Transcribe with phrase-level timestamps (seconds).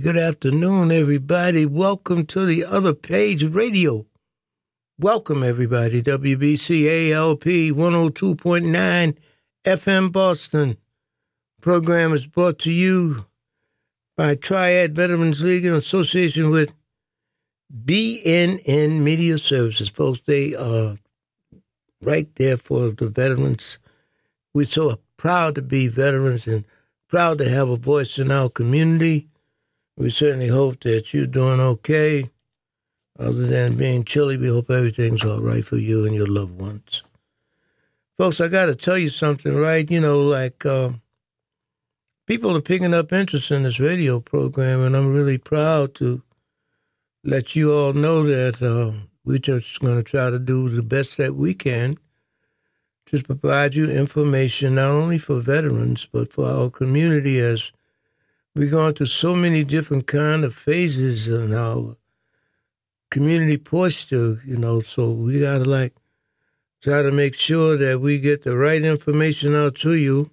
[0.00, 1.66] Good afternoon, everybody.
[1.66, 4.06] Welcome to the Other Page Radio.
[4.98, 6.00] Welcome, everybody.
[6.02, 9.16] WBCALP 102.9
[9.64, 10.76] FM Boston.
[11.60, 13.26] Program is brought to you
[14.16, 16.72] by Triad Veterans League in association with
[17.84, 19.90] BNN Media Services.
[19.90, 20.96] Folks, they are
[22.00, 23.78] right there for the veterans.
[24.54, 26.64] We're so proud to be veterans and
[27.08, 29.26] proud to have a voice in our community.
[30.00, 32.30] We certainly hope that you're doing okay.
[33.18, 37.02] Other than being chilly, we hope everything's all right for you and your loved ones.
[38.16, 39.88] Folks, I got to tell you something, right?
[39.90, 40.92] You know, like uh,
[42.24, 46.22] people are picking up interest in this radio program, and I'm really proud to
[47.22, 51.18] let you all know that uh, we're just going to try to do the best
[51.18, 51.98] that we can
[53.04, 57.70] to provide you information not only for veterans but for our community as
[58.54, 61.96] we're going through so many different kind of phases in our
[63.10, 65.94] community posture, you know, so we gotta like
[66.82, 70.30] try to make sure that we get the right information out to you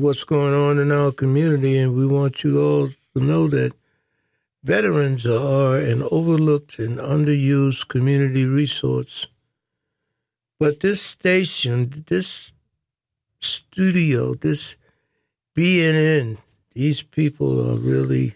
[0.00, 3.72] what's going on in our community and we want you all to know that
[4.64, 9.26] veterans are an overlooked and underused community resource.
[10.58, 12.52] But this station, this
[13.40, 14.76] studio, this
[15.54, 16.38] BNN,
[16.74, 18.34] these people are really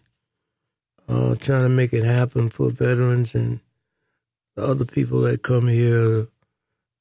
[1.08, 3.60] uh, trying to make it happen for veterans and
[4.56, 6.28] the other people that come here to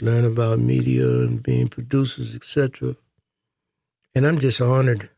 [0.01, 2.95] learn about media and being producers, etc.
[4.13, 5.09] And I'm just honored.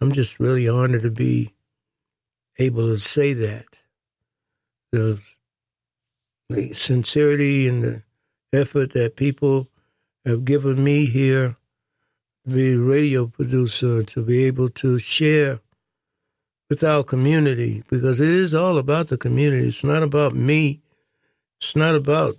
[0.00, 1.54] I'm just really honored to be
[2.58, 3.66] able to say that.
[4.92, 5.20] The,
[6.48, 8.02] the sincerity and the
[8.52, 9.68] effort that people
[10.24, 11.56] have given me here
[12.48, 15.60] be radio producer, to be able to share
[16.68, 19.68] with our community, because it is all about the community.
[19.68, 20.82] It's not about me.
[21.60, 22.36] It's not about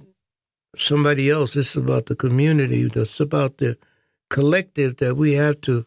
[0.75, 1.55] somebody else.
[1.55, 2.83] It's about the community.
[2.83, 3.77] It's about the
[4.29, 5.85] collective that we have to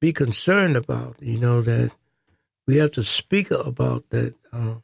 [0.00, 1.94] be concerned about, you know, that
[2.66, 4.76] we have to speak about that uh,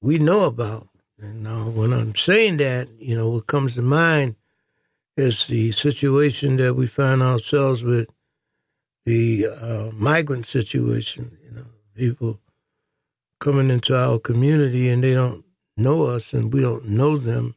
[0.00, 0.88] we know about.
[1.18, 4.36] And now, when I'm saying that, you know, what comes to mind
[5.16, 8.08] is the situation that we find ourselves with
[9.06, 11.38] the uh, migrant situation.
[11.44, 12.40] You know, people
[13.40, 15.44] coming into our community and they don't
[15.76, 17.54] know us and we don't know them,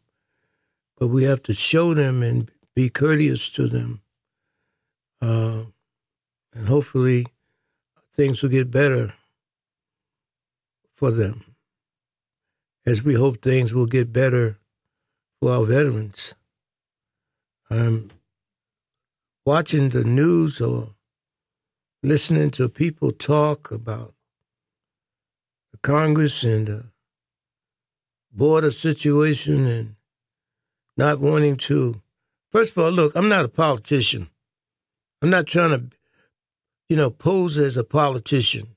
[0.98, 4.02] but we have to show them and be courteous to them.
[5.22, 5.64] Uh,
[6.54, 7.26] and hopefully
[8.14, 9.14] things will get better
[10.94, 11.44] for them,
[12.86, 14.60] as we hope things will get better
[15.42, 16.36] for our veterans.
[17.70, 18.12] I'm
[19.46, 20.90] watching the news or
[22.04, 24.14] listening to people talk about
[25.72, 26.86] the Congress and the
[28.32, 29.96] border situation and
[30.98, 32.02] not wanting to.
[32.52, 34.30] First of all, look, I'm not a politician.
[35.22, 35.98] I'm not trying to
[36.90, 38.76] you know, pose as a politician.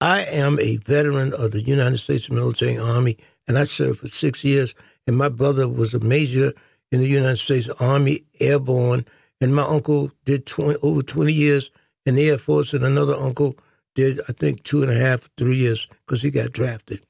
[0.00, 4.42] I am a veteran of the United States Military Army, and I served for six
[4.42, 4.74] years.
[5.06, 6.54] And my brother was a major
[6.92, 9.06] in the United States Army Airborne,
[9.40, 11.70] and my uncle did 20, over 20 years
[12.06, 13.56] in the Air Force, and another uncle
[13.94, 17.04] did, I think, two and a half, three years because he got drafted.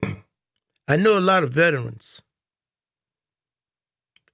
[0.88, 2.22] I know a lot of veterans.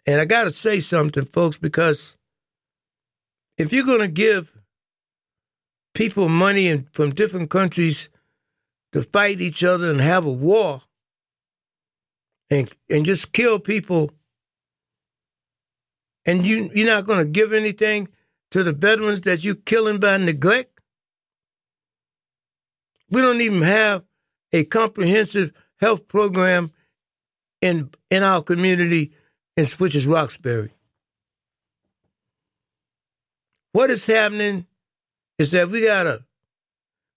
[0.06, 2.16] And I got to say something, folks, because
[3.56, 4.56] if you're going to give
[5.94, 8.08] people money in, from different countries
[8.92, 10.82] to fight each other and have a war
[12.50, 14.10] and and just kill people
[16.26, 18.08] and you you're not going to give anything
[18.50, 20.80] to the veterans that you're killing by neglect
[23.10, 24.04] we don't even have
[24.52, 26.70] a comprehensive health program
[27.60, 29.12] in in our community
[29.56, 30.72] in which is Roxbury
[33.72, 34.66] what is happening
[35.38, 36.24] is that we got to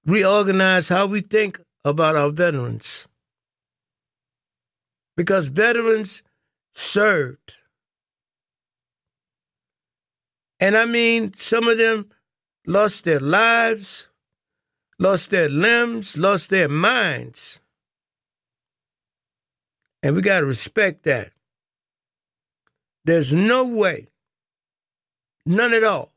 [0.06, 3.08] reorganize how we think about our veterans.
[5.16, 6.24] Because veterans
[6.74, 7.63] served.
[10.64, 12.10] And I mean, some of them
[12.66, 14.08] lost their lives,
[14.98, 17.60] lost their limbs, lost their minds.
[20.02, 21.34] And we got to respect that.
[23.04, 24.08] There's no way,
[25.46, 26.14] none at all,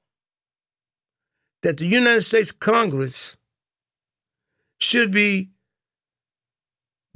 [1.64, 3.36] that the United States Congress
[4.78, 5.50] should be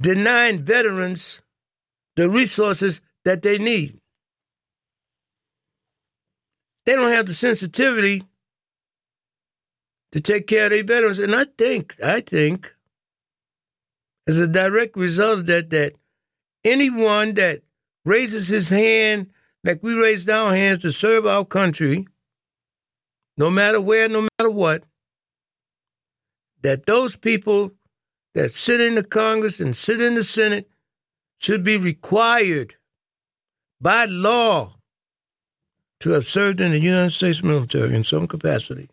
[0.01, 1.41] denying veterans
[2.17, 4.00] the resources that they need.
[6.85, 8.23] They don't have the sensitivity
[10.11, 11.19] to take care of their veterans.
[11.19, 12.75] And I think, I think,
[14.27, 15.93] as a direct result of that, that
[16.63, 17.61] anyone that
[18.05, 19.29] raises his hand
[19.63, 22.07] like we raised our hands to serve our country,
[23.37, 24.87] no matter where, no matter what,
[26.61, 27.71] that those people
[28.33, 30.69] that sit in the Congress and sit in the Senate
[31.37, 32.75] should be required
[33.79, 34.75] by law
[36.01, 38.89] to have served in the United States military in some capacity.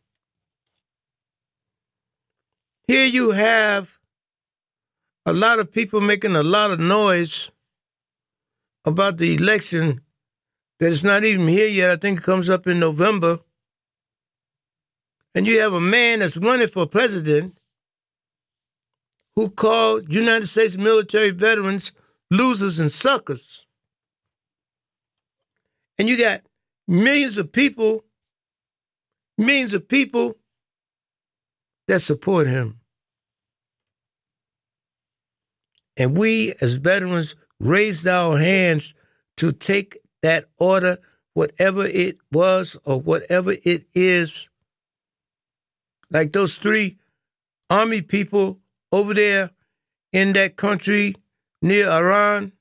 [2.87, 3.99] Here you have
[5.27, 7.51] a lot of people making a lot of noise
[8.85, 10.01] about the election
[10.81, 11.91] that's not even here yet.
[11.91, 13.41] I think it comes up in November.
[15.35, 17.55] And you have a man that's running for president
[19.37, 21.93] who called United States military veterans
[22.31, 23.67] losers and suckers.
[25.99, 26.43] And you got
[26.89, 28.05] millions of people,
[29.37, 30.35] millions of people
[31.87, 32.81] that support him.
[35.97, 38.95] And we as veterans raised our hands
[39.37, 40.99] to take that order,
[41.35, 44.49] whatever it was or whatever it is.
[46.11, 46.99] Like those three
[47.69, 48.61] army people
[48.93, 49.51] over there
[50.13, 51.15] in that country
[51.61, 52.53] near Iran.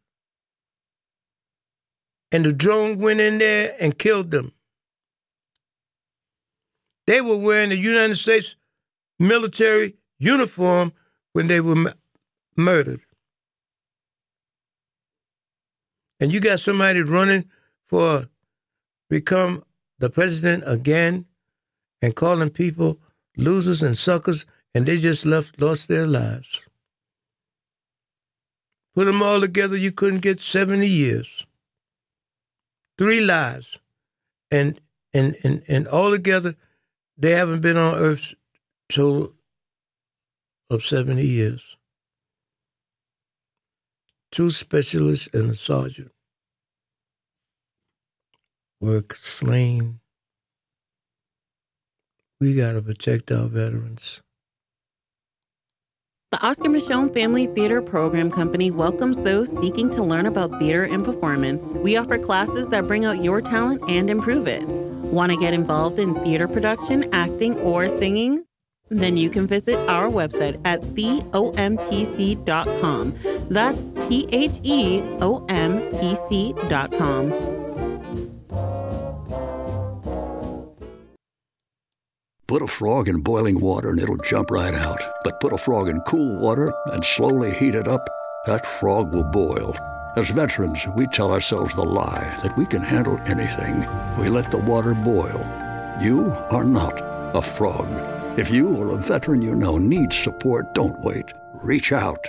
[2.32, 4.52] And the drone went in there and killed them.
[7.06, 8.56] They were wearing the United States
[9.18, 10.92] military uniform
[11.32, 11.94] when they were
[12.56, 13.02] murdered
[16.20, 17.46] and you got somebody running
[17.86, 18.28] for
[19.10, 19.64] become
[20.00, 21.26] the president again
[22.02, 23.00] and calling people
[23.38, 26.62] losers and suckers and they just left lost their lives.
[28.94, 31.47] Put them all together, you couldn't get 70 years.
[32.98, 33.80] Three lives.
[34.52, 34.80] And
[35.14, 36.56] and and, and all together,
[37.18, 38.34] they haven't been on earth
[38.90, 39.34] total
[40.70, 41.78] of 70 years
[44.32, 46.12] two specialists and a sergeant
[48.80, 50.00] were slain.
[52.40, 54.22] We got to protect our veterans.
[56.30, 61.06] The Oscar Micheaux Family Theater Program Company welcomes those seeking to learn about theater and
[61.06, 61.72] performance.
[61.76, 64.68] We offer classes that bring out your talent and improve it.
[64.68, 68.44] Want to get involved in theater production, acting, or singing?
[68.90, 71.46] Then you can visit our website at theomtc.com.
[73.50, 77.57] That's T H E O M T C.com.
[82.48, 85.02] Put a frog in boiling water and it'll jump right out.
[85.22, 88.08] But put a frog in cool water and slowly heat it up,
[88.46, 89.76] that frog will boil.
[90.16, 93.86] As veterans, we tell ourselves the lie that we can handle anything.
[94.18, 95.46] We let the water boil.
[96.02, 97.02] You are not
[97.36, 97.90] a frog.
[98.40, 101.34] If you or a veteran you know needs support, don't wait.
[101.56, 102.26] Reach out.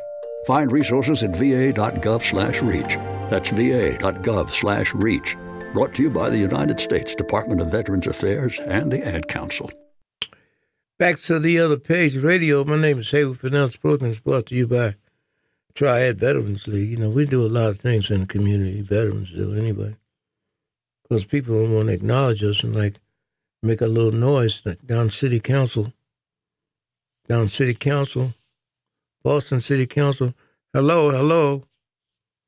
[0.49, 2.97] Find resources at va.gov slash reach.
[3.31, 5.37] That's va.gov slash reach.
[5.73, 9.71] Brought to you by the United States Department of Veterans Affairs and the Ad Council.
[10.99, 12.65] Back to the other page, radio.
[12.65, 14.97] My name is Haywood Fennell program is brought to you by
[15.75, 16.91] Triad Veterans League.
[16.91, 19.97] You know, we do a lot of things in the community, veterans do anyway.
[21.03, 22.99] Because people don't want to acknowledge us and like
[23.63, 25.93] make a little noise down city council
[27.29, 28.35] down City Council,
[29.23, 30.35] Boston City Council.
[30.73, 31.63] Hello, hello.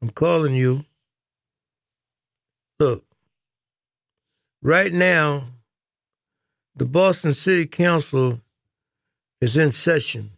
[0.00, 0.86] I'm calling you.
[2.78, 3.04] Look,
[4.62, 5.44] right now,
[6.80, 8.40] the Boston City Council
[9.42, 10.30] is in session.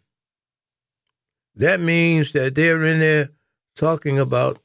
[1.55, 3.29] That means that they're in there
[3.77, 4.59] talking about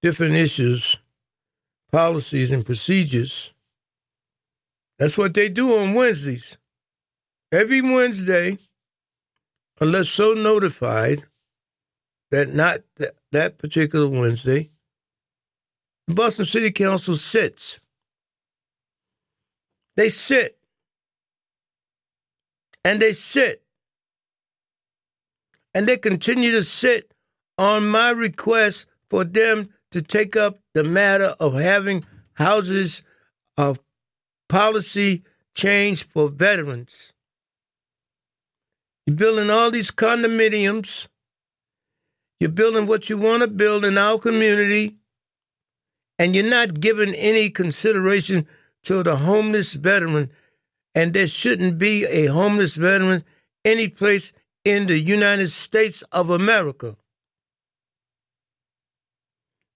[0.00, 0.96] different issues,
[1.92, 3.52] policies, and procedures.
[4.98, 6.56] That's what they do on Wednesdays.
[7.52, 8.56] Every Wednesday,
[9.82, 11.24] unless so notified
[12.30, 14.70] that not th- that particular Wednesday,
[16.06, 17.80] the Boston City Council sits.
[19.94, 20.57] They sit.
[22.84, 23.62] And they sit.
[25.74, 27.12] And they continue to sit
[27.56, 32.04] on my request for them to take up the matter of having
[32.34, 33.02] houses
[33.56, 33.80] of
[34.48, 35.22] policy
[35.54, 37.12] change for veterans.
[39.06, 41.08] You're building all these condominiums.
[42.40, 44.96] You're building what you want to build in our community.
[46.18, 48.46] And you're not giving any consideration
[48.84, 50.30] to the homeless veteran.
[50.98, 53.24] And there shouldn't be a homeless veteran
[53.64, 54.32] any place
[54.64, 56.96] in the United States of America.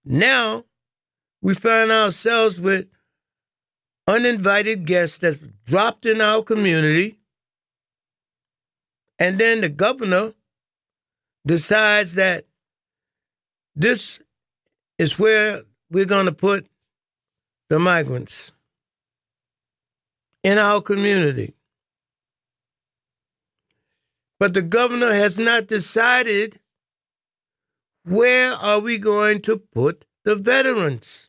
[0.04, 0.64] Now,
[1.40, 2.86] we find ourselves with
[4.08, 7.08] uninvited guests that's dropped in our community
[9.22, 10.32] And then the governor
[11.46, 12.44] decides that
[13.76, 14.20] this
[14.98, 15.62] is where
[15.92, 16.66] we're going to put
[17.70, 18.50] the migrants
[20.42, 21.54] in our community.
[24.38, 26.58] But the governor has not decided
[28.04, 31.28] where are we going to put the veterans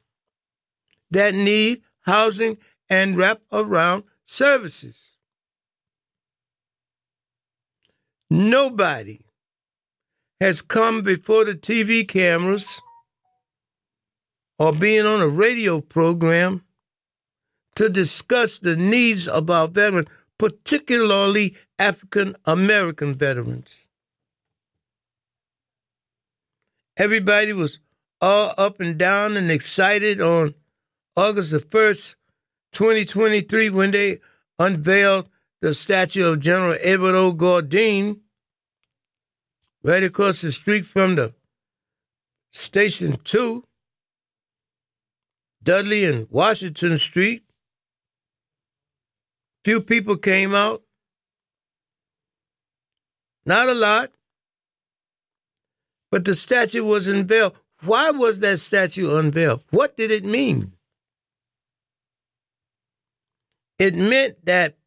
[1.12, 2.58] that need housing
[2.90, 5.18] and wrap around services.
[8.30, 9.22] Nobody
[10.40, 12.82] has come before the TV cameras
[14.58, 16.64] or being on a radio program
[17.76, 23.88] to discuss the needs of our veterans, particularly African American veterans.
[26.96, 27.80] Everybody was
[28.22, 30.54] all up and down and excited on
[31.16, 32.16] August the 1st,
[32.72, 34.20] 2023, when they
[34.60, 35.30] unveiled
[35.62, 37.34] the statue of General Edward O.
[37.34, 38.22] Gourdin
[39.84, 41.34] right across the street from the
[42.52, 43.66] Station 2,
[45.64, 47.43] Dudley and Washington Street.
[49.64, 50.84] Few people came out.
[53.46, 54.12] Not a lot.
[56.12, 57.56] But the statue was unveiled.
[57.84, 59.64] Why was that statue unveiled?
[59.72, 60.74] What did it mean?
[63.80, 64.78] It meant that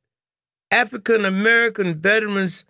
[0.70, 2.64] African American veterans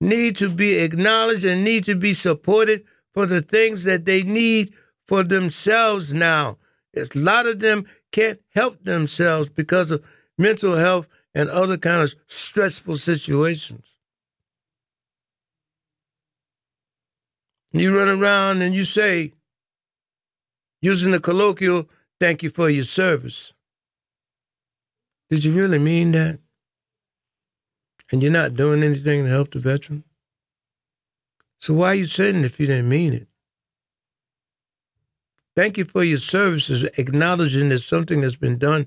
[0.00, 2.84] need to be acknowledged and need to be supported
[3.14, 4.72] for the things that they need
[5.06, 6.58] for themselves now.
[6.96, 10.04] A lot of them can't help themselves because of
[10.36, 11.08] mental health
[11.38, 13.94] and other kind of stressful situations.
[17.72, 19.32] You run around and you say,
[20.82, 21.88] using the colloquial,
[22.20, 23.54] thank you for your service.
[25.30, 26.40] Did you really mean that?
[28.10, 30.04] and you're not doing anything to help the veteran?
[31.60, 33.28] So why are you saying if you didn't mean it?
[35.56, 38.86] Thank you for your services, acknowledging that something has been done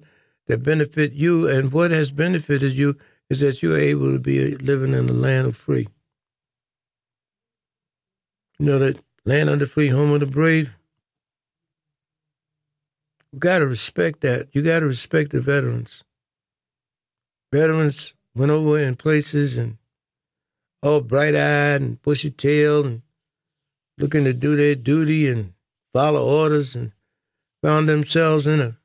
[0.51, 2.98] that benefit you, and what has benefited you
[3.29, 5.88] is that you're able to be living in the land of free.
[8.60, 10.77] You know that land of the free, home of the brave.
[13.31, 14.50] You got to respect that.
[14.51, 16.03] You got to respect the veterans.
[17.53, 19.77] Veterans went over in places and
[20.84, 23.01] all bright eyed and bushy tailed and
[23.98, 25.53] looking to do their duty and
[25.93, 26.91] follow orders and
[27.63, 28.80] found themselves in a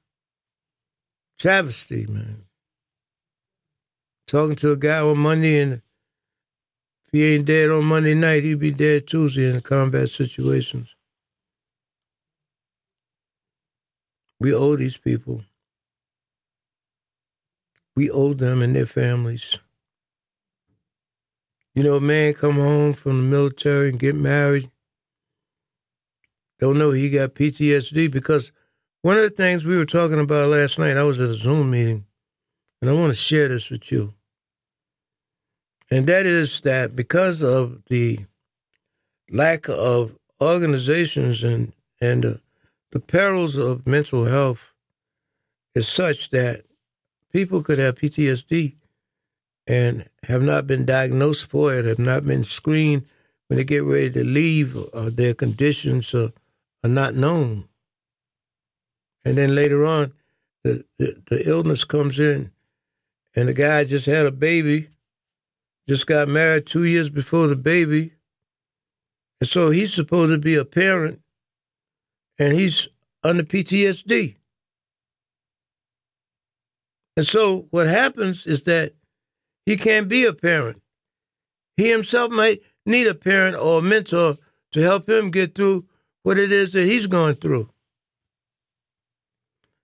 [1.39, 2.45] travesty, man.
[4.27, 8.59] Talking to a guy on Monday and if he ain't dead on Monday night, he'd
[8.59, 10.95] be dead Tuesday in combat situations.
[14.41, 15.43] We owe these people
[17.97, 19.59] we owe them and their families.
[21.75, 24.71] You know, a man come home from the military and get married,
[26.59, 28.53] don't know he got PTSD because
[29.07, 31.71] one of the things we were talking about last night, I was at a Zoom
[31.71, 32.07] meeting,
[32.83, 34.15] and I want to share this with you.
[35.89, 38.19] And that is that because of the
[39.31, 42.35] lack of organizations and and uh,
[42.91, 44.73] the perils of mental health
[45.77, 46.65] is such that
[47.33, 48.75] people could have PTSD
[49.69, 53.05] and have not been diagnosed for it, have not been screened
[53.47, 56.33] when they get ready to leave, or their conditions are,
[56.83, 57.69] are not known.
[59.27, 60.13] And then later on,
[60.63, 62.53] the, the, the illness comes in,
[63.35, 64.87] and the guy just had a baby,
[65.89, 68.13] just got married two years before the baby.
[69.41, 71.23] And so he's supposed to be a parent,
[72.39, 72.87] and he's
[73.25, 74.37] under PTSD.
[77.17, 78.95] And so what happens is that
[79.65, 80.81] he can't be a parent.
[81.77, 84.37] He himself might need a parent or a mentor
[84.71, 85.85] to help him get through
[86.23, 87.71] what it is that he's going through.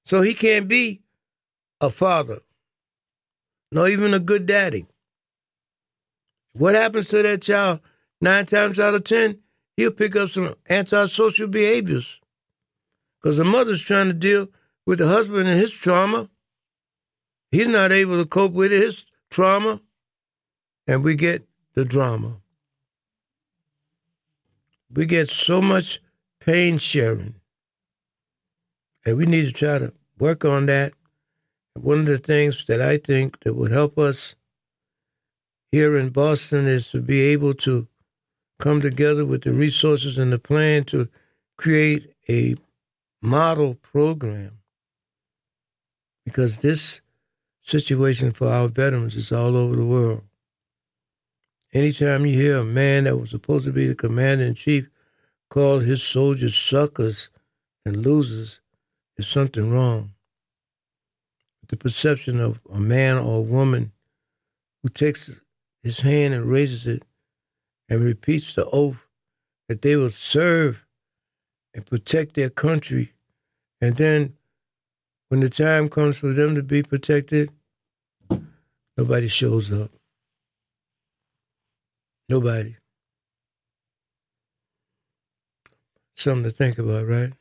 [0.04, 1.02] So he can't be
[1.80, 2.40] a father,
[3.70, 4.86] nor even a good daddy.
[6.54, 7.80] What happens to that child?
[8.20, 9.38] Nine times out of ten,
[9.76, 12.20] he'll pick up some antisocial behaviors.
[13.20, 14.48] Because the mother's trying to deal
[14.86, 16.28] with the husband and his trauma,
[17.52, 19.82] He's not able to cope with his trauma,
[20.86, 22.38] and we get the drama.
[24.90, 26.00] We get so much
[26.40, 27.34] pain sharing.
[29.04, 30.92] And we need to try to work on that.
[31.74, 34.34] One of the things that I think that would help us
[35.70, 37.88] here in Boston is to be able to
[38.58, 41.08] come together with the resources and the plan to
[41.56, 42.54] create a
[43.22, 44.58] model program.
[46.24, 47.00] Because this
[47.62, 50.22] situation for our veterans is all over the world.
[51.72, 54.90] Anytime you hear a man that was supposed to be the commander in chief
[55.48, 57.30] call his soldiers suckers
[57.84, 58.60] and losers,
[59.16, 60.12] there's something wrong.
[61.68, 63.92] The perception of a man or a woman
[64.82, 65.40] who takes
[65.82, 67.04] his hand and raises it
[67.88, 69.08] and repeats the oath
[69.68, 70.84] that they will serve
[71.74, 73.12] and protect their country.
[73.80, 74.34] And then
[75.28, 77.50] when the time comes for them to be protected,
[78.96, 79.90] nobody shows up.
[82.28, 82.76] Nobody.
[86.16, 87.32] Something to think about, right?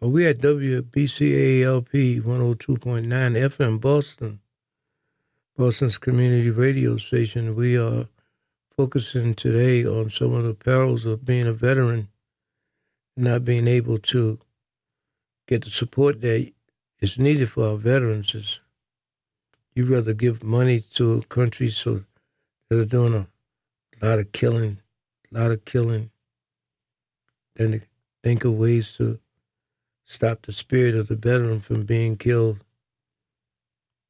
[0.00, 4.38] Well, we at WBCALP 102.9 FM Boston,
[5.56, 7.56] Boston's community radio station.
[7.56, 8.06] We are
[8.76, 12.06] focusing today on some of the perils of being a veteran,
[13.16, 14.38] not being able to
[15.48, 16.52] get the support that
[17.00, 18.36] is needed for our veterans.
[18.36, 18.60] Is
[19.74, 22.04] you rather give money to countries so
[22.70, 23.14] that are doing
[24.00, 24.78] a lot of killing,
[25.34, 26.12] a lot of killing,
[27.56, 27.82] than
[28.22, 29.18] think of ways to
[30.08, 32.64] stop the spirit of the veteran from being killed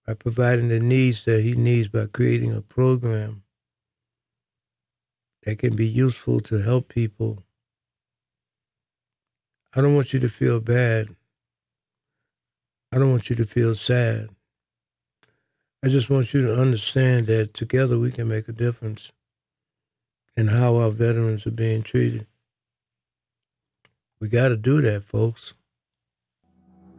[0.06, 3.42] by providing the needs that he needs by creating a program
[5.42, 7.42] that can be useful to help people.
[9.74, 11.08] I don't want you to feel bad.
[12.92, 14.28] I don't want you to feel sad.
[15.84, 19.12] I just want you to understand that together we can make a difference
[20.36, 22.26] in how our veterans are being treated.
[24.20, 25.54] We got to do that, folks.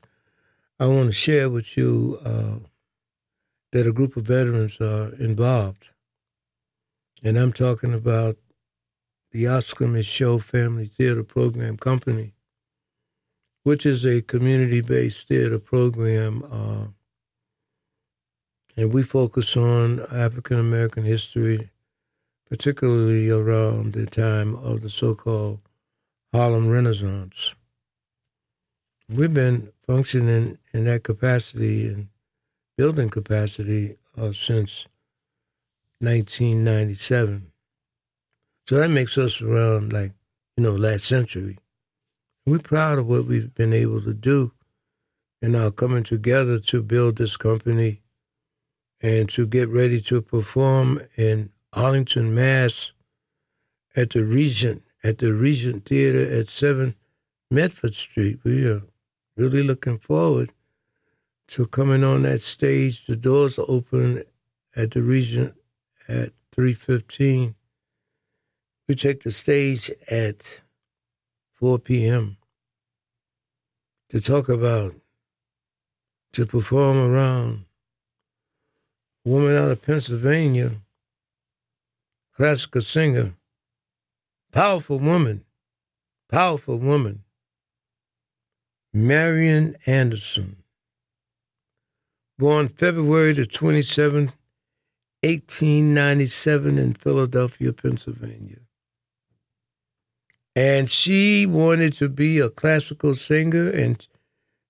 [0.79, 2.59] I want to share with you uh,
[3.73, 5.91] that a group of veterans are involved.
[7.23, 8.37] And I'm talking about
[9.31, 12.35] the Oscar Micheaux Family Theater Program Company,
[13.65, 16.45] which is a community based theater program.
[16.51, 16.87] Uh,
[18.77, 21.71] and we focus on African American history,
[22.49, 25.61] particularly around the time of the so called
[26.33, 27.55] Harlem Renaissance.
[29.09, 32.09] We've been functioning in that capacity and
[32.79, 34.87] building capacity uh, since
[36.01, 37.53] 1997.
[38.67, 40.13] So that makes us around like,
[40.57, 41.59] you know, last century.
[42.45, 44.53] We're proud of what we've been able to do
[45.41, 48.01] and now coming together to build this company
[49.01, 52.93] and to get ready to perform in Arlington, Mass
[53.95, 56.97] at the Regent, at the Regent Theater at 7
[57.51, 58.41] Medford Street.
[58.43, 58.83] We are
[59.37, 60.51] really looking forward
[61.49, 63.07] to coming on that stage.
[63.07, 64.25] The doors are open
[64.75, 65.55] at the Regent
[66.09, 67.55] at 3.15.
[68.89, 70.61] We take the stage at
[71.63, 72.37] 4 p.m.
[74.09, 74.97] to talk about,
[76.33, 77.67] to perform around
[79.25, 80.73] a woman out of Pennsylvania,
[82.35, 83.35] classical singer,
[84.51, 85.45] powerful woman,
[86.29, 87.23] powerful woman,
[88.93, 90.57] Marian Anderson,
[92.41, 94.35] born February the 27th,
[95.23, 98.59] 1897 in Philadelphia, Pennsylvania.
[100.55, 104.07] And she wanted to be a classical singer, and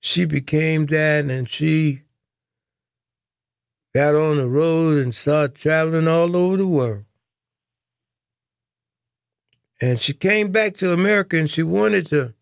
[0.01, 2.03] she became that, and she
[3.95, 7.05] got on the road and started traveling all over the world.
[9.81, 12.35] And she came back to America and she wanted to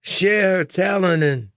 [0.00, 1.50] share her talent and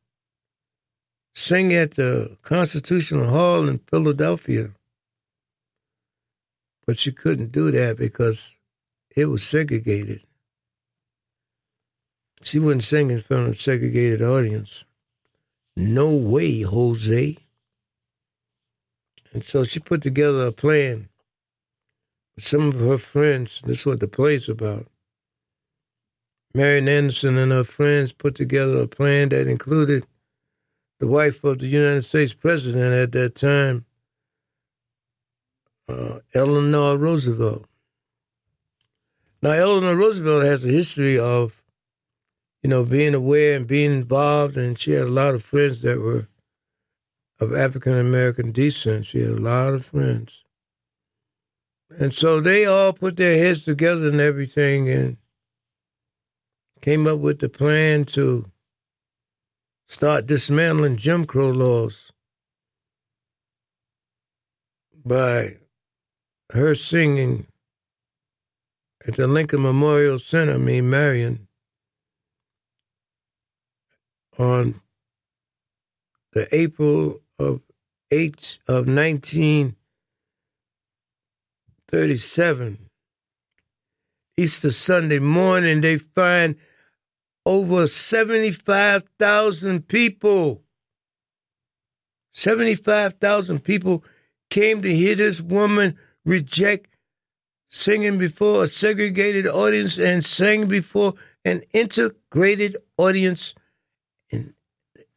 [1.33, 4.71] sing at the Constitutional Hall in Philadelphia.
[6.85, 8.59] But she couldn't do that because
[9.15, 10.23] it was segregated.
[12.41, 14.85] She wouldn't sing in front of a segregated audience.
[15.77, 17.37] No way, Jose.
[19.33, 21.09] And so she put together a plan
[22.37, 23.61] some of her friends.
[23.63, 24.87] This is what the play's about.
[26.53, 30.05] Marian Anderson and her friends put together a plan that included
[30.99, 33.85] the wife of the United States president at that time,
[35.87, 37.65] uh, Eleanor Roosevelt.
[39.41, 41.60] Now, Eleanor Roosevelt has a history of,
[42.61, 45.99] you know, being aware and being involved, and she had a lot of friends that
[45.99, 46.27] were
[47.39, 49.05] of African American descent.
[49.05, 50.43] She had a lot of friends.
[51.99, 55.17] And so they all put their heads together and everything and
[56.81, 58.45] came up with the plan to
[59.87, 62.11] start dismantling Jim Crow laws
[65.03, 65.57] by
[66.51, 67.47] her singing
[69.05, 71.47] at the Lincoln Memorial Center, me, Marian,
[74.37, 74.81] on
[76.33, 77.61] the April of
[78.11, 79.75] eight of nineteen
[81.87, 82.77] thirty seven.
[84.37, 86.55] Easter Sunday morning, they find
[87.45, 90.63] over 75,000 people.
[92.31, 94.03] 75,000 people
[94.49, 96.87] came to hear this woman reject
[97.67, 101.13] singing before a segregated audience and sang before
[101.43, 103.53] an integrated audience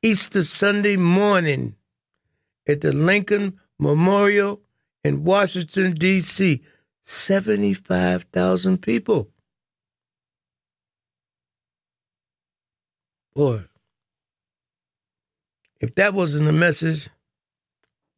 [0.05, 1.77] Easter Sunday morning
[2.69, 4.61] at the Lincoln Memorial
[5.03, 6.63] in Washington, D.C.
[7.01, 9.31] 75,000 people.
[13.35, 13.65] Boy,
[15.81, 17.09] if that wasn't a message,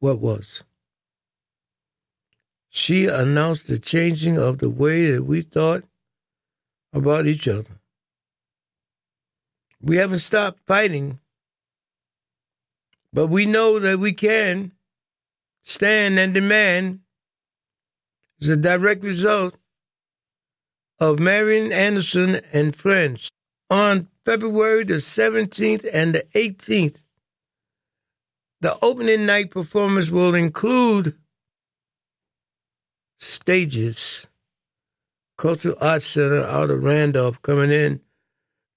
[0.01, 0.64] what was?
[2.68, 5.85] She announced the changing of the way that we thought
[6.92, 7.79] about each other.
[9.81, 11.20] We haven't stopped fighting,
[13.12, 14.73] but we know that we can
[15.64, 17.01] stand and demand
[18.40, 19.57] as a direct result
[20.99, 23.31] of Marian Anderson and friends
[23.71, 27.03] on February the 17th and the 18th.
[28.61, 31.14] The opening night performance will include
[33.19, 34.27] stages.
[35.38, 38.01] Cultural Arts Center out of Randolph coming in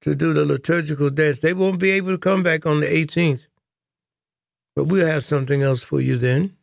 [0.02, 1.40] to do the liturgical dance.
[1.40, 3.48] They won't be able to come back on the 18th,
[4.80, 6.56] but we'll have something else for you then.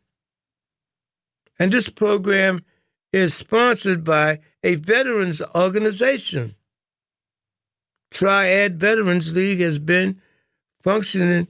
[1.58, 2.64] And this program
[3.12, 6.54] is sponsored by a veterans organization.
[8.10, 10.18] Triad Veterans League has been
[10.80, 11.46] functioning,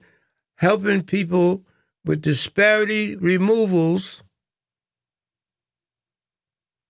[0.57, 1.63] helping people
[2.03, 4.21] with disparity removals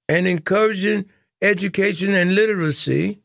[0.10, 1.06] and encouraging
[1.40, 3.20] education and literacy,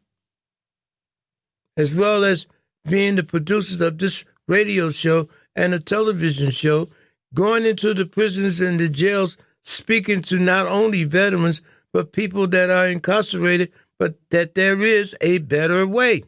[1.78, 2.46] as well as
[2.86, 6.88] being the producers of this radio show and a television show,
[7.34, 11.62] going into the prisons and the jails, speaking to not only veterans,
[11.92, 16.22] but people that are incarcerated, but that there is a better way.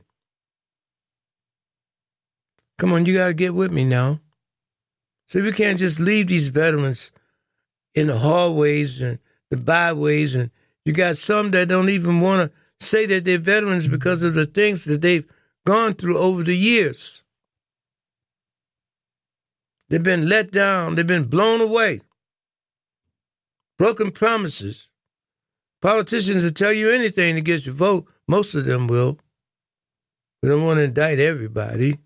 [2.79, 4.21] Come on, you got to get with me now.
[5.27, 7.11] See, we can't just leave these veterans
[7.95, 9.19] in the hallways and
[9.51, 10.51] the byways, and
[10.85, 14.47] you got some that don't even want to say that they're veterans because of the
[14.47, 15.27] things that they've
[15.67, 17.24] gone through over the years.
[19.95, 22.01] They've been let down, they've been blown away,
[23.79, 24.91] broken promises.
[25.81, 28.09] Politicians will tell you anything to get your vote.
[28.27, 29.21] Most of them will.
[30.43, 31.99] We don't want to indict everybody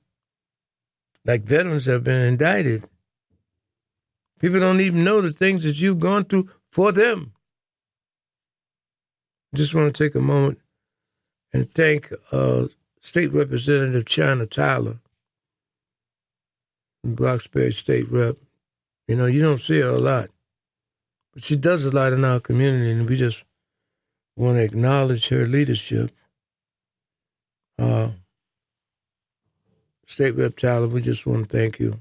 [1.25, 2.85] like veterans have been indicted.
[4.39, 7.33] People don't even know the things that you've gone through for them.
[9.55, 10.61] Just want to take a moment
[11.55, 12.67] and thank uh,
[13.01, 14.99] State Representative Chynah Tyler,
[17.05, 18.37] Roxbury State Rep.
[19.07, 20.31] You know, you don't see her a lot,
[21.33, 23.45] but she does a lot in our community, and we just
[24.37, 26.13] want to acknowledge her leadership.
[27.79, 28.11] Uh,
[30.07, 32.01] State Rep Tyler, we just want to thank you.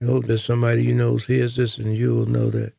[0.00, 2.74] We hope that somebody you know hears this and you will know that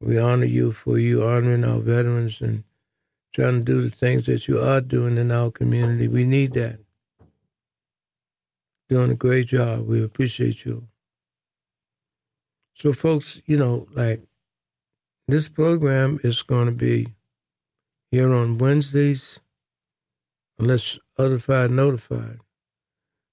[0.00, 2.64] we honor you for you honoring our veterans and
[3.32, 6.08] trying to do the things that you are doing in our community.
[6.08, 6.78] We need that.
[8.90, 9.86] Doing a great job.
[9.86, 10.88] We appreciate you.
[12.74, 14.20] So, folks, you know, like
[15.28, 17.06] this program is going to be
[18.10, 19.38] here on Wednesdays,
[20.58, 22.40] unless otherwise notified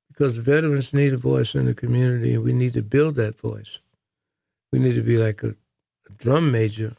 [0.08, 3.80] because veterans need a voice in the community and we need to build that voice.
[4.72, 5.56] We need to be like a,
[6.08, 6.94] a drum major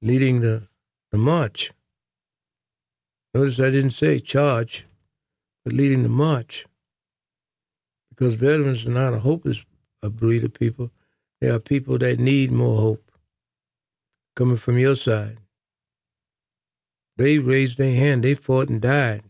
[0.00, 0.68] leading the
[1.10, 1.72] the march.
[3.34, 4.86] Notice I didn't say charge,
[5.64, 6.64] but leading the march.
[8.20, 9.64] Because veterans are not a hopeless
[10.02, 10.90] breed of people.
[11.40, 13.10] They are people that need more hope
[14.36, 15.38] coming from your side.
[17.16, 19.22] They raised their hand, they fought and died.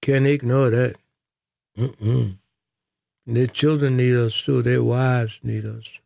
[0.00, 0.96] Can't ignore that.
[1.76, 2.38] Mm-mm.
[3.26, 6.00] Their children need us too, their wives need us.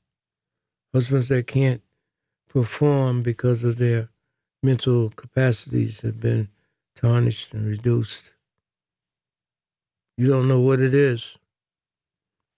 [0.93, 1.83] Husbands that can't
[2.49, 4.09] perform because of their
[4.61, 6.49] mental capacities have been
[6.97, 8.32] tarnished and reduced.
[10.17, 11.37] You don't know what it is.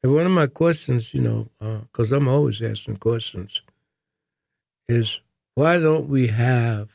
[0.02, 1.48] And one of my questions, you know,
[1.82, 3.62] because uh, I'm always asking questions,
[4.88, 5.20] is
[5.54, 6.90] why don't we have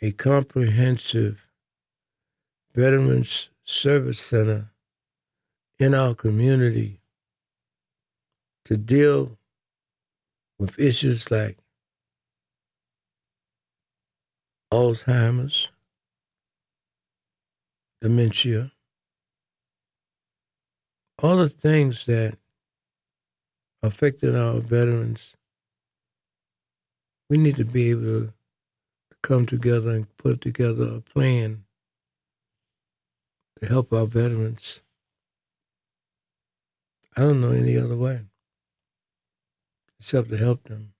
[0.00, 1.48] a comprehensive
[2.74, 4.70] Veterans Service Center
[5.78, 7.00] in our community
[8.66, 9.38] to deal
[10.58, 11.58] with issues like
[14.72, 15.68] Alzheimer's,
[18.00, 18.70] dementia,
[21.22, 22.38] all the things that
[23.82, 25.34] affected our veterans,
[27.28, 28.32] we need to be able to
[29.22, 31.64] come together and put together a plan
[33.60, 34.80] to help our veterans.
[37.16, 38.20] I don't know any other way
[39.98, 40.94] except to help them.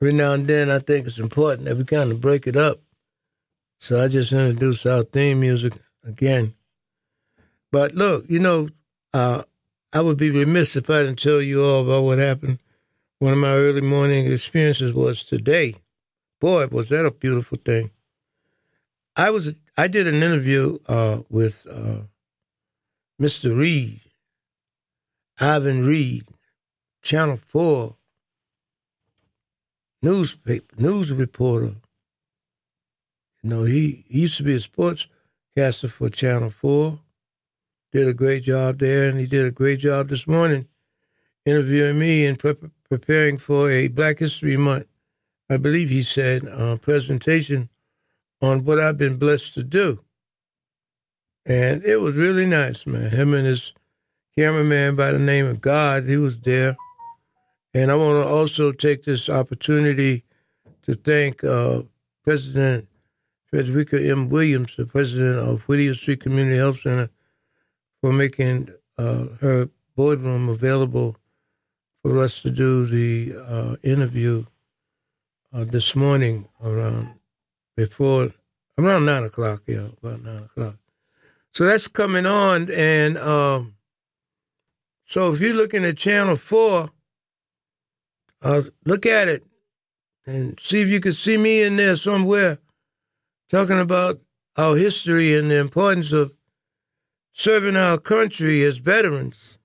[0.00, 2.80] Every now and then I think it's important that we kind of break it up.
[3.78, 6.54] So I just introduce our theme music again.
[7.72, 8.68] But look, you know,
[9.14, 9.42] uh,
[9.92, 12.58] I would be remiss if I didn't tell you all about what happened.
[13.18, 15.76] One of my early morning experiences was today.
[16.40, 17.90] Boy, was that a beautiful thing.
[19.16, 22.02] I was I did an interview uh, with uh,
[23.20, 23.56] Mr.
[23.58, 24.00] Reid,
[25.40, 26.26] Levan Reid,
[27.02, 27.96] Channel Four
[30.02, 31.74] newspaper news reporter.
[33.42, 37.00] You know, he, he used to be a sportscaster for Channel Four.
[37.92, 40.68] Did a great job there, and he did a great job this morning
[41.46, 42.56] interviewing me and pre-
[42.88, 44.86] preparing for a Black History Month.
[45.48, 47.70] I believe he said uh, presentation
[48.42, 50.04] on what I've been blessed to do,
[51.46, 53.10] and it was really nice, man.
[53.10, 53.72] Him and his
[54.36, 56.76] cameraman by the name of God, he was there
[57.76, 60.24] and I want to also take this opportunity
[60.82, 61.82] to thank uh,
[62.24, 62.88] President
[63.44, 64.30] Frederica M.
[64.30, 67.10] Williams, the president of Whittier Street Community Health Center,
[68.00, 71.16] for making uh, her boardroom available
[72.02, 74.46] for us to do the uh, interview
[75.52, 77.10] uh, this morning around
[77.76, 78.30] before
[78.78, 79.64] around nine o'clock.
[79.66, 80.76] Yeah, about nine o'clock.
[81.52, 83.74] So that's coming on, and um,
[85.04, 86.90] so if you're looking at Channel Four
[88.42, 89.44] uh, look at it
[90.26, 92.58] and see if you could see me in there somewhere
[93.48, 94.20] talking about
[94.56, 96.32] our history and the importance of
[97.32, 99.58] serving our country as veterans.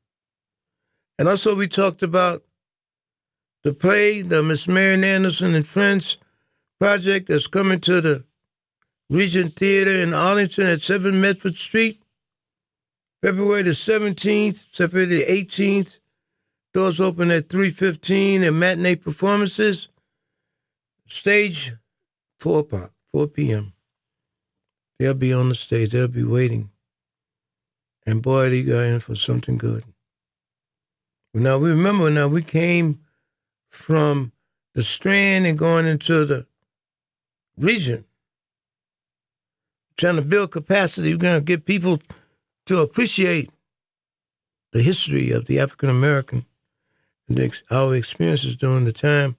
[1.17, 2.43] And also, we talked about
[3.63, 6.17] the play, the Miss Marian Anderson and Friends
[6.79, 8.25] project that's coming to the
[9.09, 12.01] Regent Theater in Arlington at 7 Medford Street,
[13.21, 15.99] February the 17th, February the 18th,
[16.73, 19.89] Doors open at 3.15 and matinee performances.
[21.07, 21.73] Stage,
[22.39, 23.73] 4 o'clock, 4 p.m.
[24.97, 25.91] They'll be on the stage.
[25.91, 26.69] They'll be waiting.
[28.05, 29.83] And boy, they got in for something good.
[31.33, 33.01] Now, we remember now we came
[33.69, 34.31] from
[34.73, 36.45] the Strand and going into the
[37.57, 38.05] Regent,
[39.97, 41.13] trying to build capacity.
[41.13, 42.01] We're going to get people
[42.65, 43.51] to appreciate
[44.71, 46.45] the history of the African American
[47.69, 49.35] our experiences during the time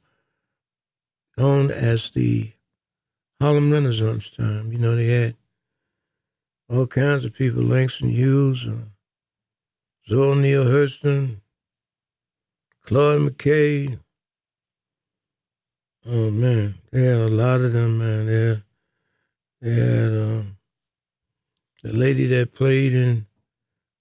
[1.36, 2.52] known as the
[3.40, 4.72] Harlem Renaissance time.
[4.72, 5.36] You know, they had
[6.68, 8.86] all kinds of people, Langston Hughes, uh,
[10.06, 11.40] Zora Neale Hurston,
[12.82, 13.98] Claude McKay.
[16.06, 18.26] Oh man, they had a lot of them, man.
[18.26, 18.62] They had,
[19.60, 20.56] they had um,
[21.82, 23.26] the lady that played in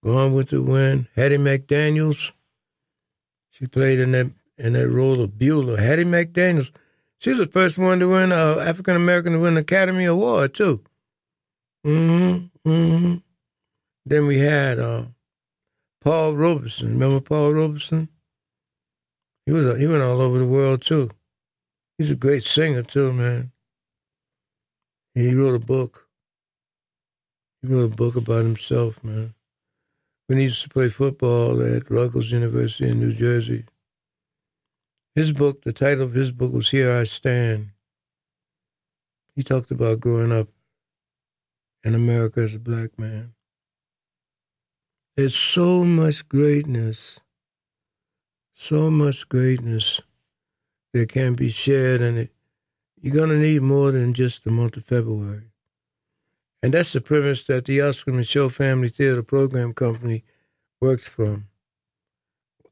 [0.03, 1.07] Gone with the Wind.
[1.15, 2.31] Hattie McDaniels.
[3.61, 5.79] She played in that in that role of Beulah.
[5.79, 6.71] Hattie McDaniels.
[7.19, 10.55] She was the first one to win uh, African American to win an Academy Award
[10.55, 10.81] too.
[11.85, 12.69] Mm-hmm.
[12.69, 13.15] Mm-hmm.
[14.05, 15.05] Then we had uh,
[16.01, 16.93] Paul Robeson.
[16.93, 18.09] Remember Paul Robeson?
[19.45, 21.11] He was he went all over the world too.
[21.99, 23.51] He's a great singer too, man.
[25.13, 26.07] He wrote a book.
[27.61, 29.35] He wrote a book about himself, man.
[30.31, 33.65] When he used to play football at Rutgers University in New Jersey.
[35.13, 37.71] His book, the title of his book was Here I Stand.
[39.35, 40.47] He talked about growing up
[41.83, 43.33] in America as a black man.
[45.17, 47.19] There's so much greatness,
[48.53, 49.99] so much greatness
[50.93, 52.31] that can be shared, and it,
[53.01, 55.50] you're going to need more than just the month of February.
[56.63, 60.23] And that's the premise that the Oscar Micheaux Family Theater Program Company
[60.79, 61.47] works from.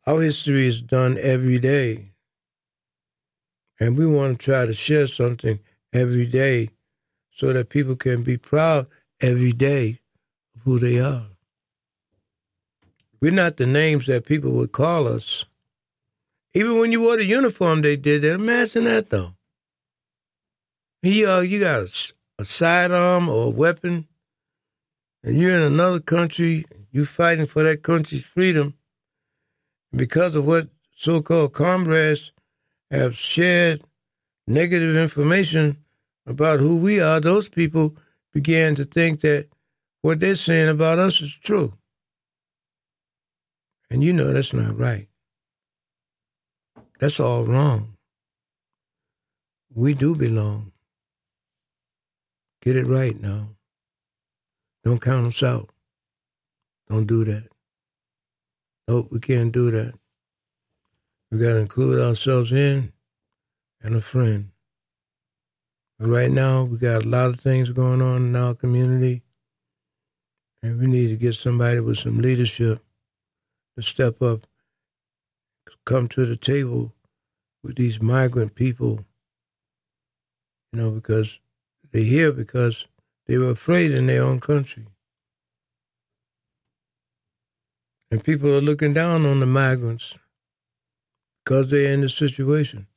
[0.06, 2.14] Our history is done every day.
[3.80, 5.60] And we want to try to share something
[5.94, 6.70] every day
[7.32, 8.88] so that people can be proud
[9.22, 10.00] every day
[10.56, 11.26] of who they are.
[13.22, 15.46] We're not the names that people would call us.
[16.54, 18.36] Even when you wore the uniform, they did that.
[18.36, 19.34] Imagine that, though.
[21.02, 21.82] You, uh, you got
[22.40, 24.08] a sidearm or a weapon,
[25.24, 28.74] and you're in another country, you're fighting for that country's freedom.
[29.94, 32.32] Because of what so called comrades
[32.90, 33.82] have shared
[34.48, 35.84] negative information
[36.26, 37.98] about who we are, those people
[38.34, 39.50] began to think that
[40.02, 41.74] what they're saying about us is true.
[43.92, 45.08] And you know that's not right.
[47.00, 47.98] That's all wrong.
[49.76, 50.72] We do belong.
[52.62, 53.50] Get it right now.
[54.84, 55.70] Don't count us out.
[56.90, 57.48] Don't do that.
[58.88, 59.94] Nope, we can't do that.
[61.32, 62.92] We got to include ourselves in
[63.82, 64.50] and a friend.
[66.00, 69.22] But right now, we got a lot of things going on in our community,
[70.64, 72.80] and we need to get somebody with some leadership
[73.76, 74.48] to step up,
[75.86, 76.94] come to the table
[77.64, 79.06] with these migrant people,
[80.72, 81.40] you know, because
[81.92, 82.88] they're here because
[83.28, 84.86] they were afraid in their own country.
[88.12, 90.18] And people are looking down on the migrants
[91.44, 92.88] because they're in this situation.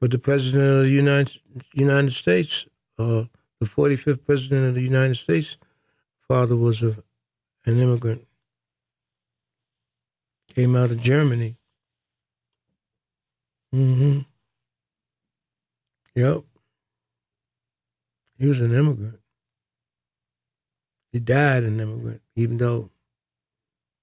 [0.00, 1.40] But the President of the United,
[1.74, 2.66] United States,
[2.98, 3.24] uh,
[3.60, 5.56] the 45th President of the United States,
[6.26, 6.96] father was a,
[7.66, 8.26] an immigrant.
[10.54, 11.56] Came out of Germany.
[13.74, 14.20] Mm-hmm.
[16.14, 16.42] Yep.
[18.40, 19.20] He was an immigrant.
[21.12, 22.88] He died an immigrant, even though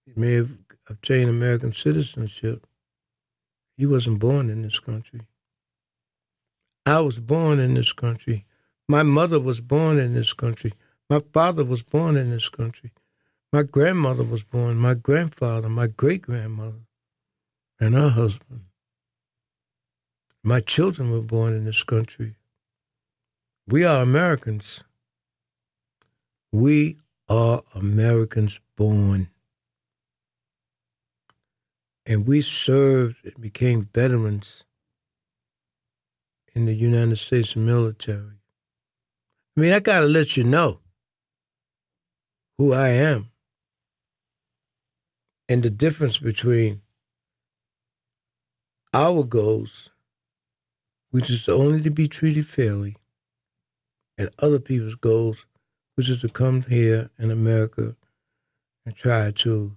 [0.06, 0.52] he may have
[0.88, 2.68] obtained American citizenship.
[3.78, 5.22] He wasn't born in this country.
[6.86, 8.46] I was born in this country.
[8.88, 10.74] My mother was born in this country.
[11.10, 12.92] My father was born in this country.
[13.52, 16.86] My grandmother was born, my grandfather, my great grandmother,
[17.80, 18.66] and her husband.
[20.44, 22.36] My children were born in this country.
[23.70, 24.82] We are Americans.
[26.54, 26.96] We
[27.28, 29.28] are Americans born.
[32.06, 34.64] And we served and became veterans
[36.56, 38.40] in the United States military.
[39.58, 40.80] I mean, I got to let you know
[42.58, 43.32] who I am
[45.50, 46.84] and the difference between
[48.94, 49.90] our goals,
[51.12, 52.96] which is only to be treated fairly,
[54.18, 55.46] and other people's goals,
[55.96, 57.96] which is to come here in America
[58.86, 59.74] and try to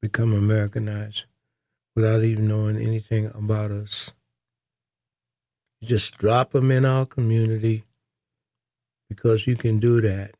[0.00, 1.24] become Americanized
[1.94, 4.12] without even knowing anything about us.
[5.82, 7.84] Just drop them in our community
[9.08, 10.32] because you can do that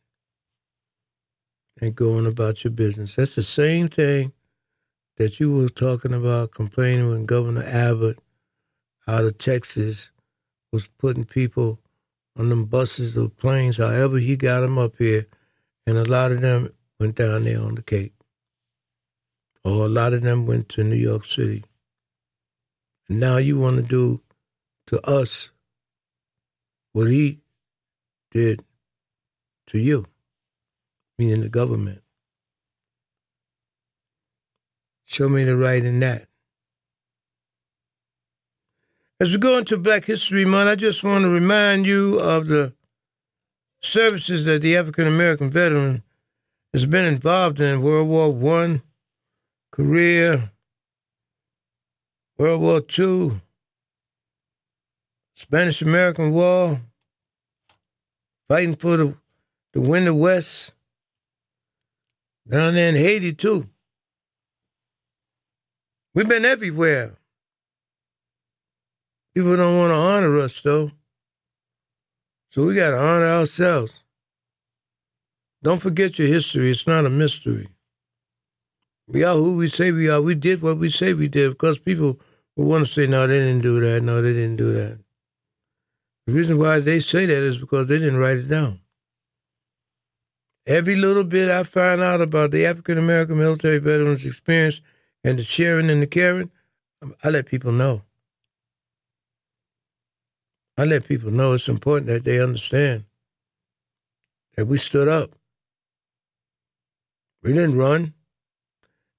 [1.81, 3.17] and go on about your business.
[3.17, 4.33] That's the same thing
[5.17, 8.19] that you were talking about complaining when Governor Abbott
[9.07, 10.11] out of Texas
[10.73, 11.79] was putting people
[12.39, 15.27] on them buses or planes, however he got them up here,
[15.87, 16.69] and a lot of them
[17.01, 18.13] went down there on the Cape.
[19.65, 21.65] Or a lot of them went to New York City.
[23.09, 24.23] And now you want to do
[24.89, 25.51] to us
[26.93, 27.41] what he
[28.31, 28.65] did
[29.69, 30.07] to you,
[31.19, 32.03] meaning the government.
[35.05, 36.29] Show me the right in that.
[39.19, 42.75] As we go into Black History Month, I just want to remind you of the
[43.81, 46.03] services that the African American veteran
[46.75, 48.83] has been involved in World War One,
[49.73, 50.53] Korea,
[52.37, 53.41] World War Two,
[55.35, 56.83] Spanish American War,
[58.47, 59.17] fighting for the,
[59.73, 60.75] to win the West,
[62.47, 63.67] down there in Haiti too.
[66.13, 67.15] We've been everywhere.
[69.37, 70.91] People don't want to honor us though.
[72.49, 74.03] So we got to honor ourselves.
[75.63, 76.71] Don't forget your history.
[76.71, 77.69] It's not a mystery.
[79.07, 80.23] We are who we say we are.
[80.23, 82.19] We did what we say we did because people
[82.57, 84.03] will want to say, no, they didn't do that.
[84.03, 85.01] No, they didn't do that.
[86.27, 88.81] The reason why they say that is because they didn't write it down.
[90.67, 94.81] Every little bit I find out about the African American military veterans' experience
[95.23, 96.51] and the sharing and the caring,
[97.23, 98.06] I let people know.
[100.79, 103.05] I let people know it's important that they understand
[104.57, 105.35] that we stood up.
[107.43, 108.13] We didn't run.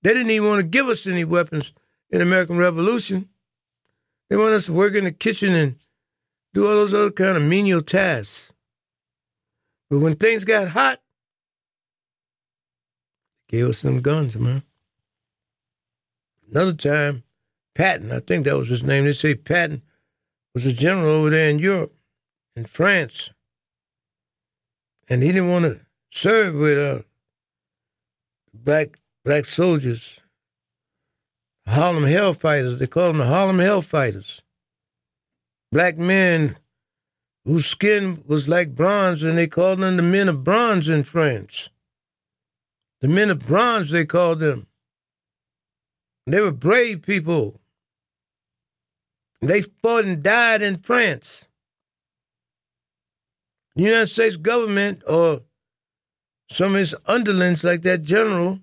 [0.04, 1.74] They didn't even want to give us any weapons
[2.10, 3.30] in the American Revolution.
[4.30, 5.78] They want us to work in the kitchen and
[6.54, 8.54] do all those other kind of menial tasks.
[9.90, 11.00] But when things got hot,
[13.50, 14.64] they gave us some guns, man.
[16.52, 17.24] Another time,
[17.74, 19.06] Patton, I think that was his name.
[19.06, 19.82] They say Patton
[20.58, 21.94] was a general over there in Europe,
[22.56, 23.30] in France.
[25.08, 27.04] And he didn't want to serve with uh,
[28.52, 30.20] black black soldiers,
[31.68, 32.80] Harlem Hellfighters.
[32.80, 34.42] They call them the Harlem Hellfighters.
[35.72, 36.58] Black men
[37.46, 41.70] whose skin was like bronze, and they called them the men of bronze in France.
[43.02, 44.66] The men of bronze, they called them.
[46.26, 47.62] They were brave people.
[49.42, 51.48] They fought and died in France.
[53.76, 55.42] The United States government or
[56.50, 58.60] some of its underlings, like that general,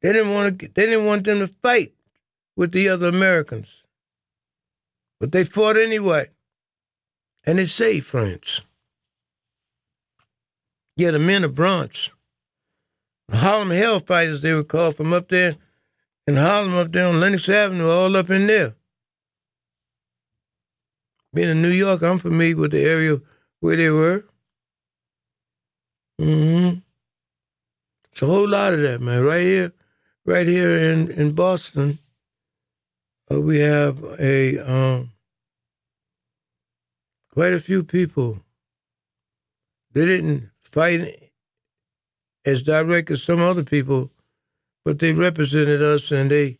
[0.00, 0.68] they didn't want to.
[0.68, 1.92] They didn't want them to fight
[2.56, 3.84] with the other Americans,
[5.20, 6.28] but they fought anyway,
[7.44, 8.62] and they saved France.
[10.96, 12.10] Yeah, the men of bronze,
[13.28, 15.56] the Harlem Hellfighters, they were called from up there
[16.26, 18.74] in Harlem, up there on Lenox Avenue, all up in there.
[21.34, 23.18] Being in New York, I'm familiar with the area
[23.60, 24.24] where they were.
[26.20, 26.78] Mm-hmm.
[28.10, 29.24] It's a whole lot of that, man.
[29.24, 29.72] Right here,
[30.26, 31.98] right here in, in Boston,
[33.30, 35.10] uh, we have a um,
[37.32, 38.40] quite a few people.
[39.92, 41.30] They didn't fight
[42.44, 44.10] as direct as some other people,
[44.84, 46.58] but they represented us and they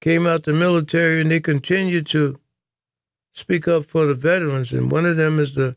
[0.00, 2.38] came out the military and they continued to
[3.32, 4.72] speak up for the veterans.
[4.72, 5.76] And one of them is the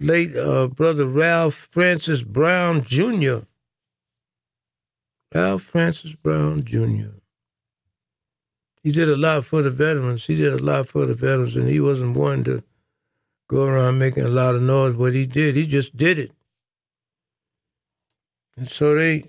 [0.00, 3.38] late uh, brother Ralph Francis Brown Jr.
[5.34, 7.16] Ralph Francis Brown Jr.
[8.82, 10.26] He did a lot for the veterans.
[10.26, 12.62] He did a lot for the veterans, and he wasn't one to
[13.48, 14.94] go around making a lot of noise.
[14.94, 16.32] What he did, he just did it.
[18.56, 19.24] And so they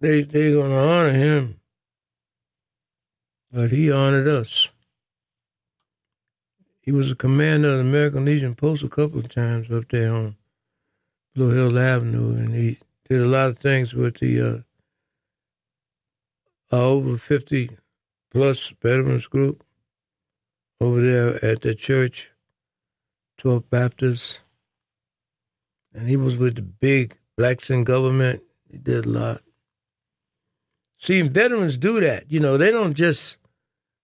[0.00, 1.60] they they're gonna honor him.
[3.50, 4.70] But he honored us.
[6.88, 10.10] He was a commander of the American Legion Post a couple of times up there
[10.10, 10.36] on
[11.34, 14.64] Blue Hill Avenue, and he did a lot of things with the
[16.72, 17.76] uh, over 50
[18.30, 19.62] plus veterans group
[20.80, 22.30] over there at the church,
[23.36, 24.40] 12 Baptists.
[25.92, 28.42] And he was with the big blacks in government.
[28.70, 29.42] He did a lot.
[30.96, 32.32] See, veterans do that.
[32.32, 33.36] You know, they don't just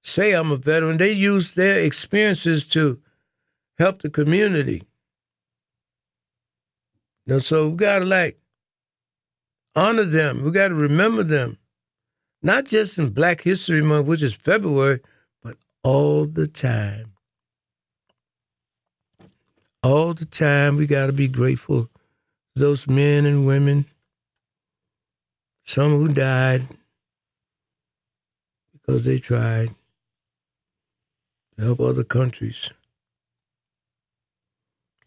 [0.04, 3.00] say I'm a veteran, they use their experiences to
[3.78, 4.82] help the community.
[7.26, 8.38] Know, so we gotta like
[9.74, 10.42] honor them.
[10.44, 11.58] We gotta remember them.
[12.42, 15.00] Not just in Black History Month, which is February,
[15.42, 17.12] but all the time.
[19.82, 21.90] All the time we gotta be grateful to
[22.56, 23.86] those men and women,
[25.64, 26.62] some who died
[28.74, 29.74] because they tried
[31.56, 32.70] to help other countries.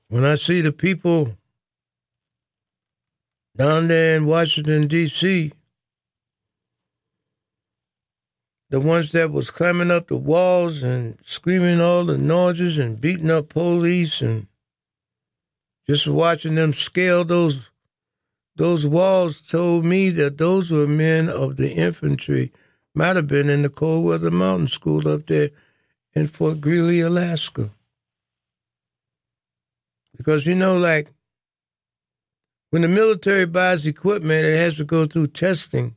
[0.09, 1.35] When I see the people
[3.57, 5.51] down there in Washington, D.C.,
[8.69, 13.31] the ones that was climbing up the walls and screaming all the noises and beating
[13.31, 14.47] up police and
[15.87, 17.69] just watching them scale those
[18.57, 22.51] those walls told me that those were men of the infantry.
[22.95, 25.51] Might have been in the Cold Weather Mountain School up there
[26.17, 27.69] in Fort Greely, Alaska.
[30.17, 31.11] Because, you know, like
[32.71, 35.95] when the military buys equipment, it has to go through testing.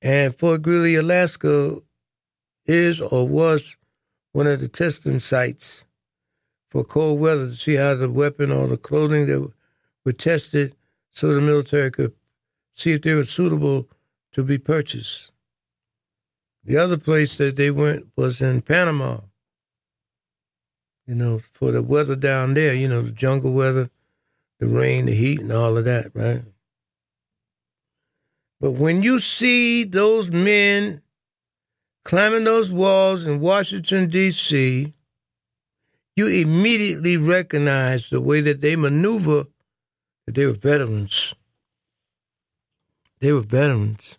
[0.00, 1.78] And Fort Greely, Alaska
[2.66, 3.76] is or was
[4.32, 5.84] one of the testing sites
[6.70, 9.52] for cold weather to see how the weapon or the clothing that
[10.04, 10.74] were tested
[11.10, 12.12] so the military could
[12.72, 13.88] see if they were suitable
[14.32, 15.32] to be purchased.
[16.64, 19.18] The other place that they went was in Panama.
[21.06, 23.90] You know, for the weather down there, you know, the jungle weather,
[24.58, 26.42] the rain, the heat, and all of that, right?
[28.60, 31.02] But when you see those men
[32.04, 34.94] climbing those walls in Washington, D.C.,
[36.16, 39.46] you immediately recognize the way that they maneuver
[40.24, 41.34] that they were veterans.
[43.20, 44.18] They were veterans.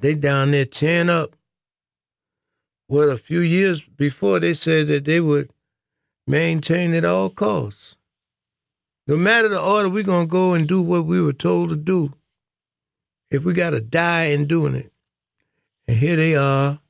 [0.00, 1.36] They down there tearing up.
[2.86, 5.50] What a few years before they said that they would
[6.26, 7.96] maintain at all costs.
[9.06, 12.14] No matter the order, we're gonna go and do what we were told to do.
[13.30, 14.90] If we gotta die in doing it.
[15.86, 16.80] And here they are,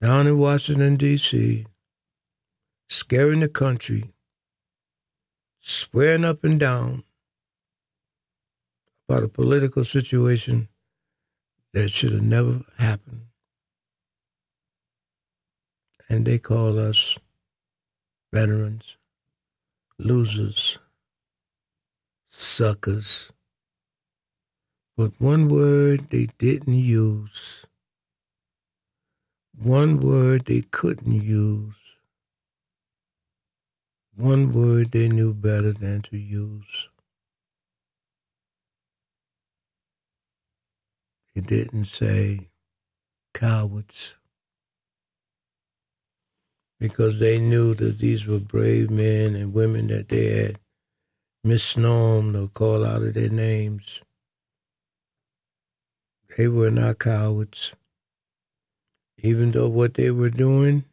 [0.00, 1.66] down in Washington, D.C.,
[2.88, 4.10] scaring the country,
[5.60, 7.04] swearing up and down
[9.08, 10.68] about a political situation
[11.72, 13.22] that should have never happened.
[16.08, 17.18] And they call us
[18.32, 18.96] veterans,
[19.98, 20.78] losers,
[22.28, 23.32] suckers.
[24.96, 27.66] But one word they didn't use,
[29.58, 31.96] one word they couldn't use,
[34.14, 36.90] one word they knew better than to use.
[41.34, 42.48] He didn't say
[43.32, 44.16] cowards
[46.78, 50.58] because they knew that these were brave men and women that they had
[51.44, 54.02] misnomed or called out of their names.
[56.36, 57.74] They were not cowards.
[59.18, 60.84] Even though what they were doing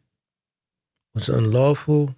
[1.14, 2.14] was unlawful,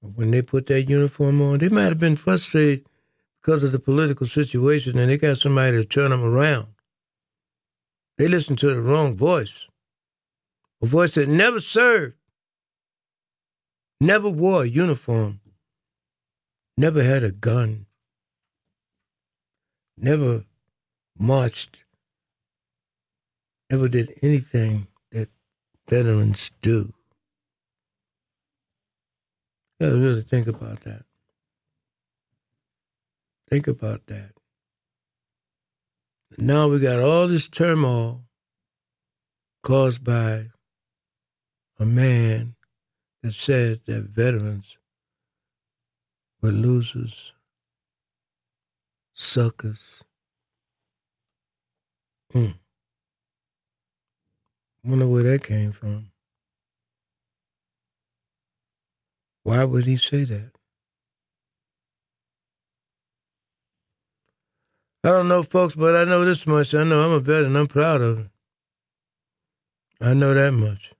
[0.00, 2.86] when they put that uniform on, they might have been frustrated
[3.40, 6.68] because of the political situation and they got somebody to turn them around.
[8.18, 9.68] They listened to the wrong voice,
[10.82, 12.16] a voice that never served,
[14.00, 15.40] never wore a uniform,
[16.76, 17.86] never had a gun,
[19.96, 20.44] never
[21.16, 21.84] marched,
[23.70, 25.28] never did anything that
[25.88, 26.92] veterans do.
[29.78, 31.04] You gotta really think about that.
[33.48, 34.37] Think about that.
[36.36, 38.24] Now we got all this turmoil
[39.62, 40.48] caused by
[41.78, 42.54] a man
[43.22, 44.76] that said that veterans
[46.42, 47.32] were losers,
[49.14, 50.04] suckers.
[52.32, 52.50] Hmm.
[54.84, 56.10] Wonder where that came from.
[59.42, 60.57] Why would he say that?
[65.04, 66.74] I don't know, folks, but I know this much.
[66.74, 67.54] I know I'm a veteran.
[67.54, 68.26] I'm proud of it.
[70.00, 70.92] I know that much.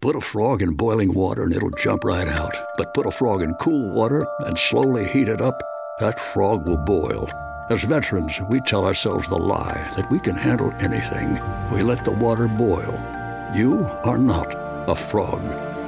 [0.00, 2.54] Put a frog in boiling water and it'll jump right out.
[2.76, 5.58] But put a frog in cool water and slowly heat it up,
[6.00, 7.26] that frog will boil.
[7.70, 11.40] As veterans, we tell ourselves the lie that we can handle anything.
[11.72, 12.92] We let the water boil.
[13.54, 15.40] You are not a frog.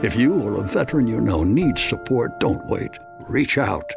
[0.04, 2.98] If you or a veteran you know needs support, don't wait.
[3.28, 3.90] Reach out.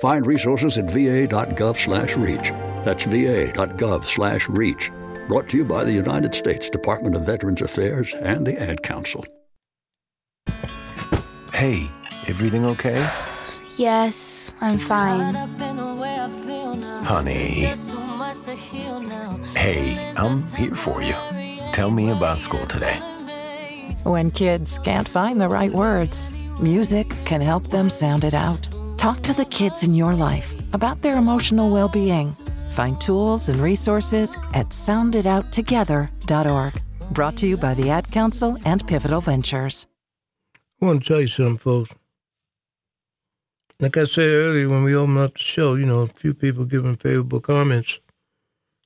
[0.00, 2.50] Find resources at va.gov slash reach.
[2.84, 4.90] That's va.gov slash reach.
[5.28, 9.24] Brought to you by the United States Department of Veterans Affairs and the Ad Council.
[11.52, 11.90] Hey,
[12.26, 13.04] everything okay?
[13.76, 15.34] Yes, I'm fine.
[17.04, 17.72] Honey.
[19.54, 21.14] Hey, I'm here for you.
[21.72, 23.00] Tell me about school today.
[24.04, 28.68] When kids can't find the right words, music can help them sound it out.
[28.96, 32.32] Talk to the kids in your life about their emotional well being.
[32.70, 36.82] Find tools and resources at sounditouttogether.org.
[37.12, 39.86] Brought to you by the Ad Council and Pivotal Ventures.
[40.82, 41.94] I want to tell you something, folks.
[43.78, 46.64] Like I said earlier when we opened up the show, you know, a few people
[46.64, 48.00] giving favorable comments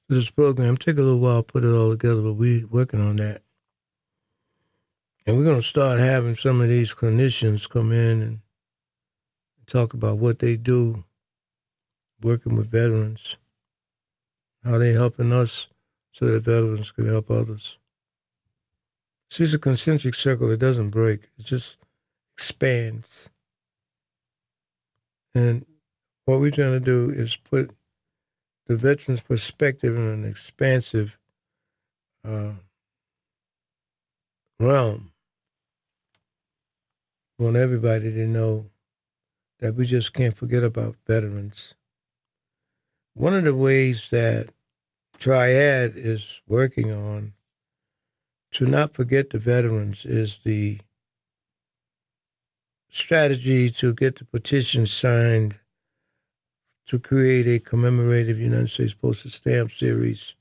[0.08, 0.76] to this program.
[0.76, 3.42] Take a little while to put it all together, but we're working on that.
[5.26, 8.38] And we're going to start having some of these clinicians come in and
[9.66, 11.04] talk about what they do
[12.22, 13.36] working with veterans,
[14.64, 15.68] how they're helping us
[16.12, 17.78] so that veterans can help others.
[19.30, 20.50] See, it's a concentric circle.
[20.50, 21.30] It doesn't break.
[21.38, 21.78] It just
[22.34, 23.30] expands.
[25.34, 25.64] And
[26.24, 27.72] what we're trying to do is put
[28.66, 31.18] the veteran's perspective in an expansive
[32.24, 32.54] uh,
[34.58, 35.09] realm.
[37.40, 38.66] Want everybody to know
[39.60, 41.74] that we just can't forget about veterans.
[43.14, 44.50] One of the ways that
[45.16, 47.32] Triad is working on
[48.50, 50.80] to not forget the veterans is the
[52.90, 55.60] strategy to get the petition signed
[56.88, 60.34] to create a commemorative United States Postal Stamp series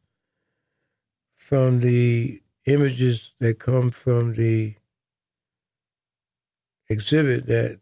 [1.38, 4.76] from the images that come from the
[6.90, 7.80] exhibit that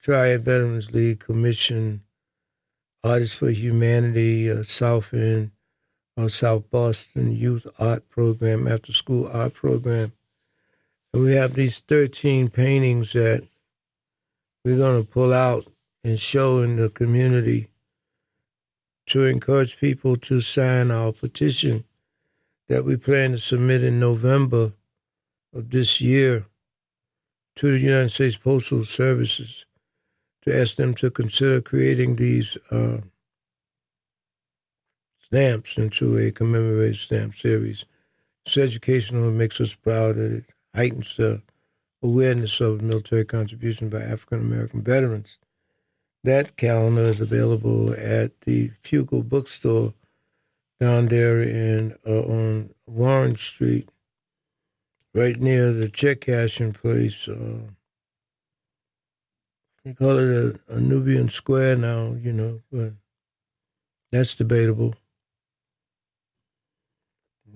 [0.00, 2.00] Triad Veterans League commissioned
[3.04, 5.52] Artists for Humanity, uh, South End,
[6.16, 10.12] uh, South Boston Youth Art Program, after school art program.
[11.12, 13.46] And we have these 13 paintings that
[14.64, 15.66] we're going to pull out
[16.02, 17.68] and show in the community
[19.06, 21.84] to encourage people to sign our petition
[22.68, 24.72] that we plan to submit in November
[25.54, 26.46] of this year
[27.56, 29.66] to the United States Postal Services
[30.42, 32.98] to ask them to consider creating these uh,
[35.18, 37.84] stamps into a commemorative stamp series.
[38.44, 39.28] It's educational.
[39.28, 40.18] It makes us proud.
[40.18, 40.44] It
[40.74, 41.42] heightens the
[42.02, 45.38] awareness of military contribution by African American veterans.
[46.22, 49.94] That calendar is available at the Frugal Bookstore
[50.78, 53.88] down there in uh, on Warren Street,
[55.16, 57.26] right near the check cashing place.
[57.26, 57.60] Uh,
[59.82, 62.92] they call it a, a Nubian Square now, you know, but
[64.12, 64.94] that's debatable.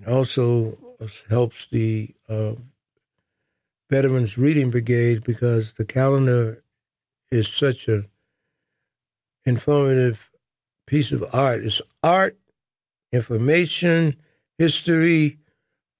[0.07, 0.77] Also
[1.29, 2.53] helps the uh,
[3.91, 6.63] Veterans Reading Brigade because the calendar
[7.29, 8.05] is such a
[9.45, 10.31] informative
[10.87, 11.63] piece of art.
[11.63, 12.37] It's art,
[13.11, 14.15] information,
[14.57, 15.37] history,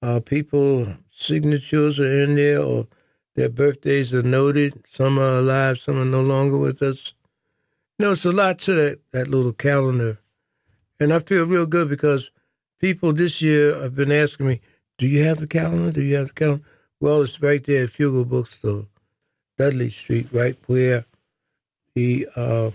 [0.00, 0.88] uh, people
[1.22, 2.86] signatures are in there or
[3.34, 4.84] their birthdays are noted.
[4.86, 7.14] Some are alive, some are no longer with us.
[7.98, 10.18] You know, it's a lot to that, that little calendar.
[11.00, 12.30] And I feel real good because
[12.80, 14.60] people this year have been asking me,
[14.98, 15.92] Do you have the calendar?
[15.92, 16.64] Do you have the calendar?
[17.00, 18.86] Well, it's right there at Frugal Bookstore,
[19.58, 21.04] Dudley Street, right where
[21.94, 22.70] the uh,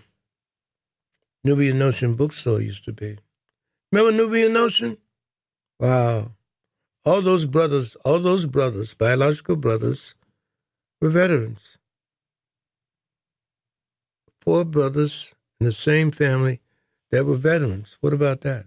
[1.43, 3.17] Nubian Notion bookstore used to be.
[3.91, 4.97] Remember Nubian Notion?
[5.79, 6.31] Wow.
[7.07, 10.13] All those brothers, all those brothers, biological brothers,
[10.99, 11.77] were veterans.
[14.41, 16.59] Four brothers in the same family
[17.11, 17.97] that were veterans.
[18.01, 18.65] What about that?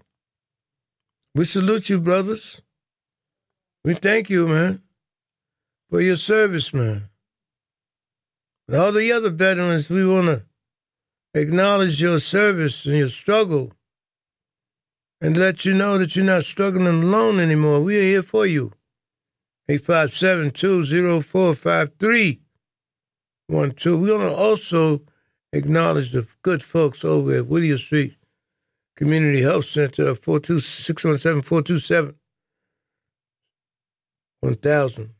[1.34, 2.62] We salute you, brothers.
[3.84, 4.84] We thank you, man,
[5.91, 7.11] for your service, man.
[8.66, 10.45] And all the other veterans, we want to
[11.34, 13.74] acknowledge your service and your struggle
[15.20, 17.82] and let you know that you're not struggling alone anymore.
[17.82, 18.72] We are here for you.
[19.70, 22.38] 857-204-5312.
[23.48, 25.02] We're going to also
[25.52, 28.16] acknowledge the good folks over at Whittier Street
[28.96, 32.14] Community Health Center, 617-427
[34.40, 35.10] 1000.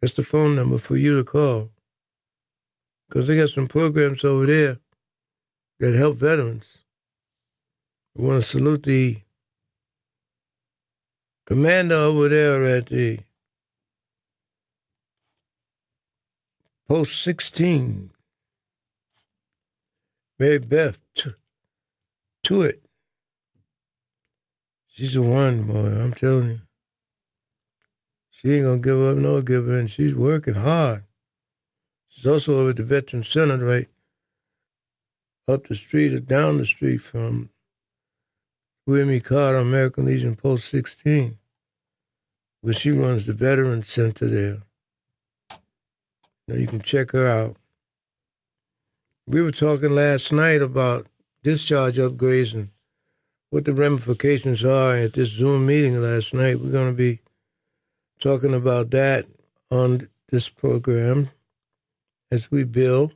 [0.00, 1.70] That's the phone number for you to call.
[3.08, 4.78] Because they got some programs over there
[5.80, 6.83] that help veterans.
[8.16, 9.20] We want to salute the
[11.46, 13.18] commander over there at the
[16.86, 18.10] post 16,
[20.38, 22.84] Mary Beth to, it.
[24.86, 26.60] She's the one, boy, I'm telling you.
[28.30, 29.88] She ain't gonna give up no give in.
[29.88, 31.02] She's working hard.
[32.08, 33.88] She's also over at the Veteran Center, right
[35.48, 37.50] up the street or down the street from
[38.86, 41.38] William Carter, American Legion Post 16,
[42.60, 44.58] where she runs the Veteran Center there.
[46.46, 47.56] Now you can check her out.
[49.26, 51.06] We were talking last night about
[51.42, 52.68] discharge upgrades and
[53.48, 56.60] what the ramifications are at this Zoom meeting last night.
[56.60, 57.20] We're going to be
[58.20, 59.24] talking about that
[59.70, 61.30] on this program
[62.30, 63.14] as we build,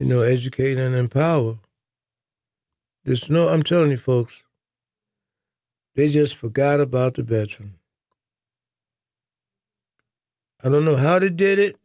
[0.00, 1.58] you know, educate and empower.
[3.04, 4.42] There's no, I'm telling you, folks,
[5.94, 7.74] they just forgot about the veteran.
[10.62, 11.76] I don't know how they did it,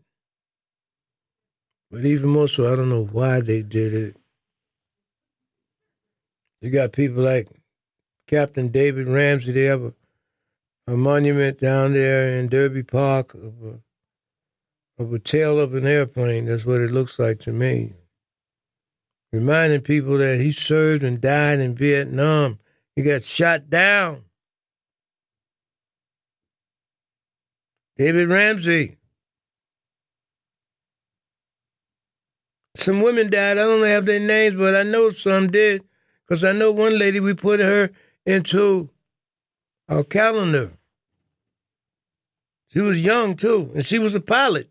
[1.92, 4.16] but even more so, I don't know why they did it.
[6.62, 7.50] You got people like
[8.28, 9.52] Captain David Ramsey.
[9.52, 9.94] They have a,
[10.88, 16.46] a monument down there in Derby Park of a, of a tail of an airplane.
[16.46, 17.94] That's what it looks like to me.
[19.32, 22.60] Reminding people that he served and died in Vietnam.
[23.00, 24.26] He got shot down.
[27.96, 28.98] David Ramsey.
[32.76, 33.58] Some women died.
[33.58, 35.86] I don't have their names, but I know some did.
[36.28, 37.90] Because I know one lady, we put her
[38.26, 38.90] into
[39.88, 40.74] our calendar.
[42.74, 44.70] She was young too, and she was a pilot.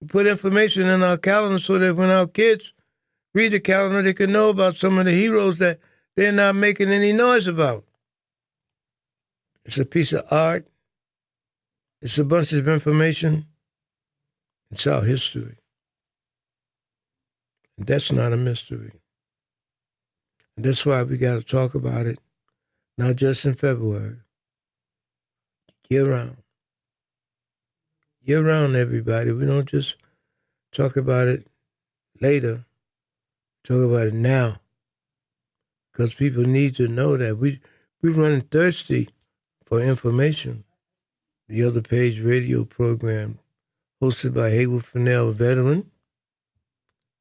[0.00, 2.72] We put information in our calendar so that when our kids
[3.36, 5.78] read the calendar, they can know about some of the heroes that
[6.16, 7.84] they're not making any noise about.
[9.66, 10.66] It's a piece of art.
[12.00, 13.44] It's a bunch of information.
[14.70, 15.58] It's our history.
[17.76, 18.92] And that's not a mystery.
[20.56, 22.18] And that's why we got to talk about it,
[22.96, 24.16] not just in February,
[25.90, 26.38] year round.
[28.22, 29.30] Year round, everybody.
[29.32, 29.96] We don't just
[30.72, 31.46] talk about it
[32.18, 32.64] later,
[33.66, 34.60] talk about it now.
[35.92, 37.60] Because people need to know that we,
[38.02, 39.08] we're running thirsty
[39.64, 40.64] for information.
[41.48, 43.38] The Other Page radio program,
[44.02, 45.90] hosted by Haywood Fennell, veteran.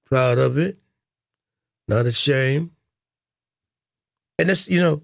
[0.05, 0.77] Proud of it,
[1.87, 2.71] not ashamed.
[4.37, 5.01] And that's, you know,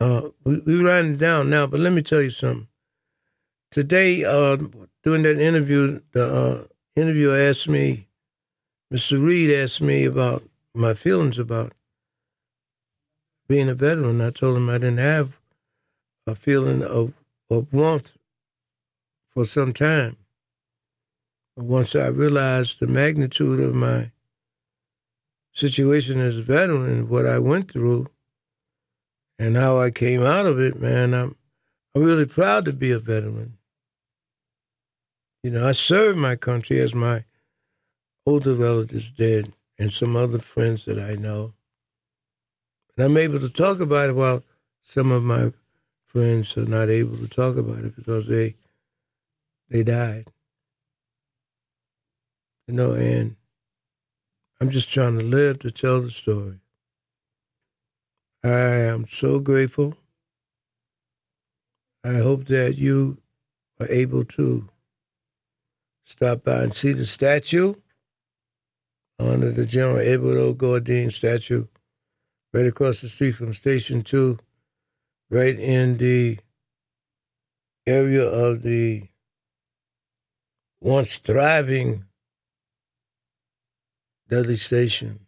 [0.00, 2.68] uh, we, we're writing it down now, but let me tell you something.
[3.70, 4.56] Today, uh,
[5.02, 6.64] during that interview, the uh,
[6.94, 8.06] interviewer asked me,
[8.92, 9.22] Mr.
[9.22, 10.42] Reid asked me about
[10.74, 11.72] my feelings about
[13.48, 14.20] being a veteran.
[14.20, 15.40] I told him I didn't have
[16.26, 17.14] a feeling of,
[17.50, 18.16] of warmth
[19.28, 20.16] for some time.
[21.56, 24.10] But once I realized the magnitude of my
[25.52, 28.06] situation as a veteran, what I went through,
[29.38, 31.36] and how I came out of it, man, I'm
[31.94, 33.58] I'm really proud to be a veteran.
[35.42, 37.24] You know, I served my country as my
[38.26, 41.54] older relatives did, and some other friends that I know.
[42.96, 44.42] And I'm able to talk about it while
[44.82, 45.52] some of my
[46.06, 48.56] friends are not able to talk about it because they
[49.68, 50.26] they died.
[52.66, 53.36] You know, and
[54.60, 56.60] I'm just trying to live to tell the story.
[58.42, 59.96] I am so grateful.
[62.04, 63.18] I hope that you
[63.80, 64.68] are able to
[66.04, 67.74] stop by and see the statue
[69.18, 70.52] under the General Edward O.
[70.52, 71.66] Gourdin statue
[72.52, 74.38] right across the street from Station 2,
[75.30, 76.38] right in the
[77.86, 79.08] area of the
[80.80, 82.04] once thriving
[84.28, 85.20] Dudley Station.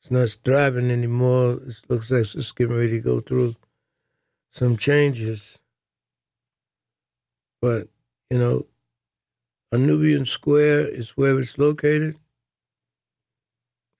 [0.00, 1.60] It's not thriving anymore.
[1.66, 3.54] It looks like it's getting ready to go through
[4.50, 5.58] some changes.
[7.60, 7.88] But,
[8.30, 8.66] you know,
[9.72, 12.16] a Nubian Square is where it's located.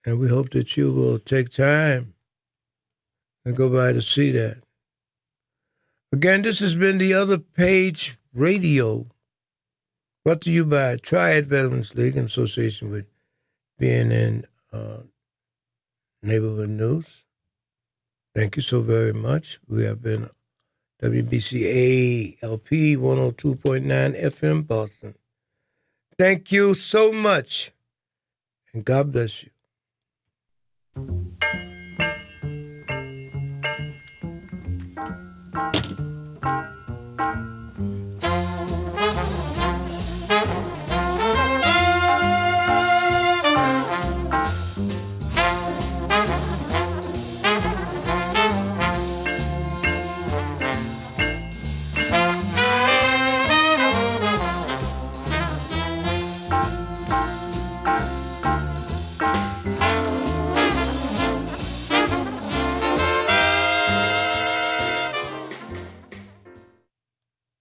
[0.05, 2.13] And we hope that you will take time
[3.45, 4.61] and go by to see that.
[6.11, 9.07] Again, this has been the Other Page Radio,
[10.23, 13.05] brought to you by Triad Veterans League in association with
[13.79, 15.03] BNN uh,
[16.23, 17.25] Neighborhood News.
[18.35, 19.59] Thank you so very much.
[19.67, 20.29] We have been
[21.01, 25.15] WBCA LP 102.9 FM Boston.
[26.17, 27.71] Thank you so much,
[28.73, 29.43] and God bless
[30.95, 31.38] you.